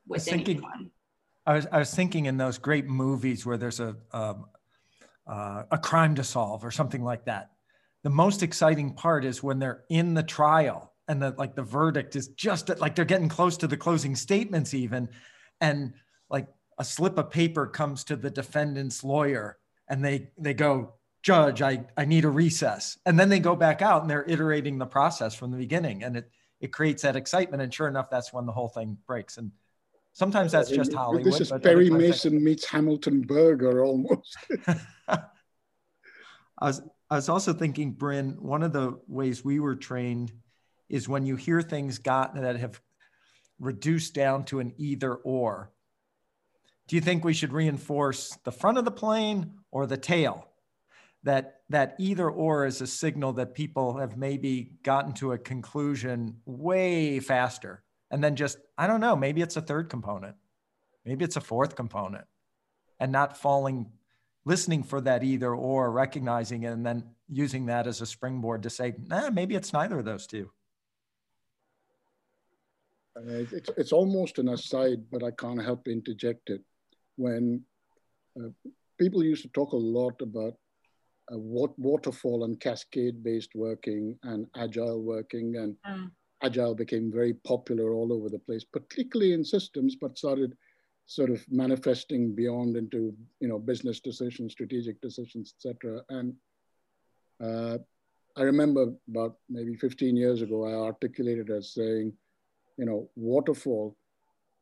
with 0.07 0.23
thinking, 0.25 0.59
anyone. 0.59 0.91
I 1.47 1.55
was, 1.55 1.67
I 1.73 1.79
was 1.79 1.95
thinking 1.95 2.27
in 2.27 2.37
those 2.37 2.59
great 2.59 2.87
movies 2.87 3.45
where 3.45 3.57
there's 3.57 3.81
a, 3.81 3.97
um, 4.13 4.47
uh, 5.27 5.65
a 5.71 5.79
crime 5.79 6.15
to 6.17 6.25
solve 6.25 6.65
or 6.65 6.71
something 6.71 7.03
like 7.03 7.25
that. 7.25 7.51
The 8.03 8.11
most 8.11 8.43
exciting 8.43 8.95
part 8.95 9.25
is 9.25 9.43
when 9.43 9.59
they're 9.59 9.85
in 9.91 10.15
the 10.15 10.23
trial 10.23 10.95
and 11.09 11.21
the 11.21 11.35
like 11.37 11.55
the 11.55 11.63
verdict 11.63 12.17
is 12.17 12.29
just 12.29 12.71
like 12.79 12.95
they're 12.95 13.05
getting 13.05 13.29
close 13.29 13.57
to 13.59 13.67
the 13.67 13.77
closing 13.77 14.15
statements 14.15 14.73
even 14.75 15.09
and 15.61 15.93
like 16.31 16.49
a 16.79 16.85
slip 16.85 17.19
of 17.19 17.31
paper 17.31 17.67
comes 17.67 18.05
to 18.05 18.17
the 18.17 18.31
defendant's 18.31 19.05
lawyer 19.05 19.59
and 19.89 20.05
they 20.05 20.31
they 20.39 20.55
go 20.55 20.95
judge 21.23 21.61
i 21.61 21.85
i 21.97 22.05
need 22.05 22.25
a 22.25 22.31
recess 22.31 22.99
and 23.05 23.21
then 23.21 23.29
they 23.29 23.39
go 23.39 23.55
back 23.55 23.83
out 23.83 24.01
and 24.01 24.11
they're 24.11 24.29
iterating 24.29 24.79
the 24.79 24.87
process 24.87 25.35
from 25.35 25.51
the 25.51 25.59
beginning 25.59 26.03
and 26.03 26.17
it 26.17 26.31
it 26.61 26.73
creates 26.73 27.03
that 27.03 27.17
excitement 27.17 27.63
and 27.63 27.75
sure 27.75 27.89
enough 27.89 28.09
that's 28.09 28.33
when 28.33 28.47
the 28.47 28.53
whole 28.53 28.69
thing 28.69 28.97
breaks 29.07 29.37
and 29.37 29.51
Sometimes 30.13 30.53
that's 30.53 30.71
just 30.71 30.93
Hollywood. 30.93 31.25
This 31.25 31.41
is 31.41 31.53
Perry 31.63 31.89
Mason 31.89 32.43
meets 32.43 32.65
Hamilton 32.67 33.23
Burger 33.23 33.85
almost. 33.85 34.37
I 35.09 35.21
was 36.61 36.83
I 37.09 37.17
was 37.17 37.29
also 37.29 37.53
thinking, 37.53 37.93
Bryn, 37.93 38.37
one 38.41 38.63
of 38.63 38.73
the 38.73 38.99
ways 39.07 39.45
we 39.45 39.61
were 39.61 39.77
trained 39.77 40.33
is 40.89 41.09
when 41.09 41.27
you 41.27 41.37
hear 41.37 41.63
things 41.63 41.99
got 41.99 42.35
that 42.35 42.57
have 42.57 42.81
reduced 43.59 44.15
down 44.15 44.45
to 44.47 44.61
an 44.61 44.73
either 44.79 45.15
or. 45.15 45.73
Do 46.91 46.97
you 46.97 47.03
think 47.03 47.25
we 47.25 47.35
should 47.35 47.53
reinforce 47.53 48.37
the 48.43 48.51
front 48.51 48.77
of 48.77 48.85
the 48.85 48.91
plane 48.91 49.61
or 49.71 49.87
the 49.87 49.97
tail? 49.97 50.49
That 51.23 51.61
that 51.69 51.95
either 52.01 52.29
or 52.29 52.67
is 52.67 52.81
a 52.81 52.87
signal 52.89 53.35
that 53.35 53.55
people 53.55 53.99
have 53.99 54.17
maybe 54.17 54.73
gotten 54.83 55.13
to 55.13 55.31
a 55.31 55.39
conclusion 55.39 56.39
way 56.47 57.21
faster. 57.21 57.85
And 58.11 58.25
then 58.25 58.35
just 58.35 58.59
i 58.77 58.89
don't 58.89 59.01
know 59.01 59.15
maybe 59.15 59.41
it's 59.41 59.57
a 59.57 59.61
third 59.61 59.89
component. 59.89 60.35
Maybe 61.05 61.25
it's 61.25 61.37
a 61.37 61.41
fourth 61.41 61.77
component. 61.77 62.25
And 62.99 63.13
not 63.13 63.37
falling 63.37 63.93
listening 64.45 64.83
for 64.83 65.01
that 65.03 65.23
either 65.23 65.55
or 65.55 65.93
recognizing 65.93 66.65
it 66.65 66.73
and 66.73 66.85
then 66.85 67.05
using 67.29 67.67
that 67.67 67.87
as 67.87 68.01
a 68.01 68.07
springboard 68.07 68.65
to 68.65 68.71
say 68.71 68.95
nah 69.07 69.31
maybe 69.31 69.55
it's 69.55 69.73
neither 69.73 70.01
of 70.01 70.05
those 70.05 70.27
two. 70.27 70.51
Uh, 73.17 73.47
it's, 73.53 73.71
it's 73.77 73.93
almost 73.93 74.41
an 74.41 74.49
aside 74.49 75.05
but 75.13 75.23
i 75.23 75.31
can't 75.31 75.63
help 75.63 75.87
interject 75.87 76.51
it 76.51 76.65
when 77.21 77.63
uh, 78.39 78.49
people 78.99 79.23
used 79.23 79.43
to 79.43 79.49
talk 79.49 79.73
a 79.73 79.85
lot 79.99 80.21
about 80.23 80.55
uh, 81.33 81.39
waterfall 81.39 82.45
and 82.45 82.61
cascade 82.61 83.23
based 83.23 83.55
working 83.55 84.19
and 84.25 84.47
agile 84.57 85.01
working 85.03 85.57
and 85.57 85.77
mm 85.87 86.11
agile 86.43 86.75
became 86.75 87.13
very 87.13 87.35
popular 87.35 87.93
all 87.93 88.13
over 88.13 88.29
the 88.29 88.39
place, 88.39 88.65
particularly 88.65 89.33
in 89.33 89.45
systems, 89.45 89.97
but 90.01 90.17
started 90.17 90.57
sort 91.07 91.31
of 91.31 91.45
manifesting 91.51 92.35
beyond 92.35 92.77
into 92.77 93.15
you 93.41 93.49
know 93.49 93.59
business 93.59 94.01
decisions, 94.01 94.53
strategic 94.53 95.01
decisions, 95.01 95.55
etc. 95.57 96.03
And 96.09 96.35
uh, 97.43 97.79
I 98.37 98.43
remember 98.43 98.93
about 99.09 99.37
maybe 99.49 99.75
15 99.75 100.17
years 100.17 100.41
ago, 100.41 100.67
I 100.67 100.73
articulated 100.73 101.51
as 101.51 101.75
saying, 101.75 102.13
you 102.79 102.85
know, 102.85 103.11
waterfall 103.17 103.97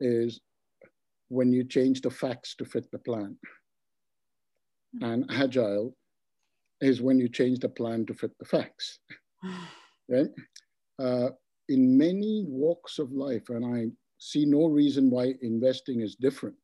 is 0.00 0.40
when 1.28 1.52
you 1.52 1.64
change 1.64 2.00
the 2.00 2.10
facts 2.10 2.54
to 2.56 2.64
fit 2.64 2.90
the 2.90 2.98
plan, 2.98 3.36
and 5.00 5.24
agile 5.30 5.94
is 6.80 7.02
when 7.02 7.18
you 7.18 7.28
change 7.28 7.58
the 7.58 7.68
plan 7.68 8.06
to 8.06 8.14
fit 8.14 8.32
the 8.38 8.44
facts. 8.44 9.00
right? 10.08 10.28
Uh, 10.98 11.30
in 11.68 11.96
many 11.98 12.44
walks 12.46 12.98
of 12.98 13.12
life, 13.12 13.50
and 13.50 13.64
I 13.64 13.92
see 14.18 14.44
no 14.44 14.66
reason 14.66 15.10
why 15.10 15.34
investing 15.42 16.00
is 16.00 16.14
different, 16.16 16.56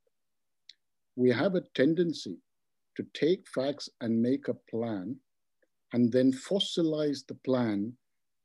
we 1.16 1.30
have 1.30 1.54
a 1.54 1.62
tendency 1.74 2.36
to 2.96 3.04
take 3.14 3.46
facts 3.48 3.88
and 4.00 4.20
make 4.20 4.48
a 4.48 4.54
plan 4.70 5.16
and 5.92 6.10
then 6.10 6.32
fossilize 6.32 7.26
the 7.26 7.34
plan 7.44 7.92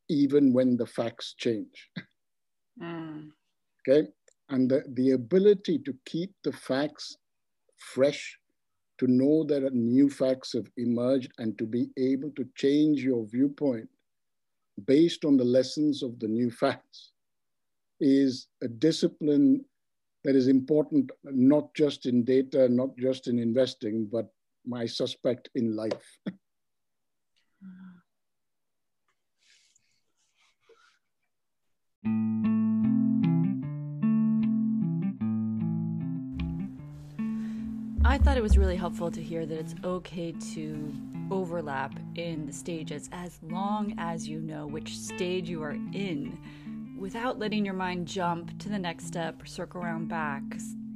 even 0.10 0.53
when 0.53 0.77
the 0.77 0.86
facts 0.86 1.34
change. 1.38 1.89
Mm. 2.82 3.29
Okay? 3.88 4.08
And 4.49 4.69
the, 4.69 4.83
the 4.93 5.12
ability 5.12 5.79
to 5.79 5.93
keep 6.05 6.33
the 6.43 6.51
facts 6.51 7.17
fresh, 7.77 8.38
to 8.97 9.07
know 9.07 9.43
that 9.45 9.73
new 9.73 10.09
facts 10.09 10.53
have 10.53 10.69
emerged, 10.77 11.31
and 11.38 11.57
to 11.57 11.65
be 11.65 11.89
able 11.97 12.31
to 12.31 12.45
change 12.55 13.03
your 13.03 13.25
viewpoint 13.27 13.88
based 14.85 15.25
on 15.25 15.38
the 15.38 15.43
lessons 15.43 16.03
of 16.03 16.19
the 16.19 16.27
new 16.27 16.49
facts 16.49 17.12
is 17.99 18.47
a 18.63 18.67
discipline 18.67 19.63
that 20.23 20.35
is 20.35 20.47
important 20.47 21.12
not 21.23 21.73
just 21.73 22.05
in 22.05 22.23
data, 22.23 22.67
not 22.69 22.95
just 22.97 23.27
in 23.27 23.39
investing, 23.39 24.07
but 24.12 24.27
I 24.73 24.85
suspect 24.85 25.49
in 25.55 25.75
life. 25.75 26.19
I 38.10 38.17
thought 38.17 38.38
it 38.38 38.41
was 38.41 38.58
really 38.58 38.76
helpful 38.76 39.12
to 39.12 39.22
hear 39.22 39.45
that 39.45 39.60
it's 39.60 39.76
okay 39.84 40.32
to 40.32 40.93
overlap 41.30 41.93
in 42.15 42.48
the 42.48 42.52
stages 42.52 43.08
as 43.12 43.38
long 43.43 43.93
as 44.00 44.28
you 44.28 44.41
know 44.41 44.65
which 44.65 44.98
stage 44.98 45.48
you 45.48 45.62
are 45.62 45.78
in 45.93 46.36
without 46.98 47.38
letting 47.38 47.63
your 47.63 47.76
mind 47.76 48.08
jump 48.08 48.58
to 48.62 48.69
the 48.69 48.80
next 48.80 49.06
step 49.06 49.43
or 49.43 49.45
circle 49.45 49.84
around 49.84 50.08
back, 50.08 50.41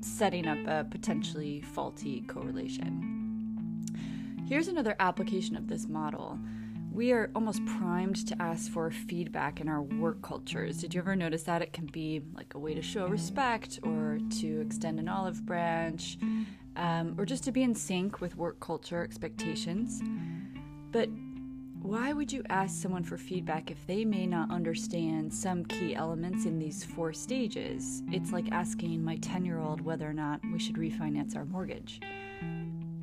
setting 0.01 0.47
up 0.47 0.57
a 0.65 0.89
potentially 0.89 1.61
faulty 1.61 2.21
correlation. 2.21 3.85
Here's 4.49 4.67
another 4.67 4.95
application 4.99 5.55
of 5.55 5.67
this 5.67 5.87
model. 5.87 6.39
we 6.91 7.11
are 7.11 7.29
almost 7.35 7.63
primed 7.65 8.27
to 8.27 8.41
ask 8.41 8.71
for 8.71 8.89
feedback 8.89 9.61
in 9.61 9.69
our 9.69 9.83
work 9.83 10.23
cultures. 10.23 10.77
Did 10.77 10.95
you 10.95 11.01
ever 11.01 11.15
notice 11.15 11.43
that? 11.43 11.61
It 11.61 11.73
can 11.73 11.85
be 11.85 12.23
like 12.33 12.55
a 12.55 12.59
way 12.59 12.73
to 12.73 12.81
show 12.81 13.05
respect 13.05 13.79
or 13.83 14.17
to 14.39 14.61
extend 14.61 14.99
an 14.99 15.07
olive 15.07 15.45
branch 15.45 16.17
um, 16.75 17.15
or 17.17 17.25
just 17.25 17.43
to 17.45 17.51
be 17.51 17.63
in 17.63 17.75
sync 17.75 18.21
with 18.21 18.35
work 18.35 18.59
culture 18.59 19.03
expectations. 19.03 20.01
But 20.91 21.09
why 21.81 22.13
would 22.13 22.31
you 22.31 22.43
ask 22.49 22.81
someone 22.81 23.03
for 23.03 23.17
feedback 23.17 23.69
if 23.69 23.85
they 23.87 24.05
may 24.05 24.25
not 24.25 24.49
understand 24.49 25.33
some 25.33 25.65
key 25.65 25.93
elements 25.95 26.45
in 26.45 26.57
these 26.57 26.83
four 26.83 27.11
stages? 27.11 28.01
It's 28.11 28.31
like 28.31 28.51
asking 28.51 29.03
my 29.03 29.17
10 29.17 29.43
year 29.43 29.59
old 29.59 29.81
whether 29.81 30.09
or 30.09 30.13
not 30.13 30.39
we 30.51 30.59
should 30.59 30.75
refinance 30.75 31.35
our 31.35 31.43
mortgage. 31.43 31.99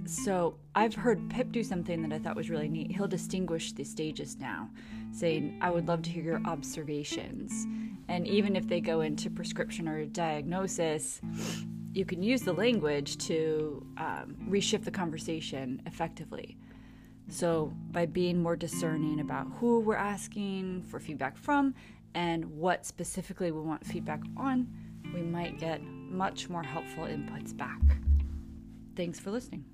So 0.07 0.57
I've 0.75 0.95
heard 0.95 1.29
Pip 1.29 1.53
do 1.53 1.63
something 1.63 2.03
that 2.03 2.13
I 2.13 2.19
thought 2.19 2.37
was 2.37 2.49
really 2.49 2.69
neat. 2.69 2.91
He'll 2.91 3.07
distinguish 3.07 3.73
the 3.73 3.85
stages 3.85 4.39
now, 4.41 4.71
saying, 5.13 5.59
I 5.61 5.71
would 5.71 5.87
love 5.87 6.03
to 6.03 6.11
hear 6.11 6.25
your 6.25 6.41
observations. 6.47 7.67
And 8.09 8.27
even 8.27 8.57
if 8.57 8.67
they 8.67 8.81
go 8.81 9.03
into 9.03 9.31
prescription 9.31 9.87
or 9.87 10.05
diagnosis, 10.07 11.21
you 11.93 12.05
can 12.05 12.23
use 12.23 12.43
the 12.43 12.53
language 12.53 13.19
to 13.19 13.85
um, 13.99 14.37
reshift 14.49 14.85
the 14.85 14.91
conversation 14.91 15.83
effectively. 15.87 16.57
So, 17.29 17.73
by 17.93 18.07
being 18.07 18.43
more 18.43 18.57
discerning 18.57 19.21
about 19.21 19.47
who 19.59 19.81
we're 19.81 19.95
asking 19.95 20.83
for 20.83 20.99
feedback 20.99 21.37
from 21.37 21.75
and 22.15 22.45
what 22.45 22.85
specifically 22.85 23.53
we 23.53 23.61
want 23.61 23.87
feedback 23.87 24.21
on, 24.37 24.69
we 25.15 25.23
might 25.23 25.59
get 25.59 25.81
much 25.83 26.49
more 26.49 26.63
helpful 26.63 27.05
inputs 27.05 27.57
back. 27.57 27.81
Thanks 28.97 29.21
for 29.21 29.31
listening. 29.31 29.65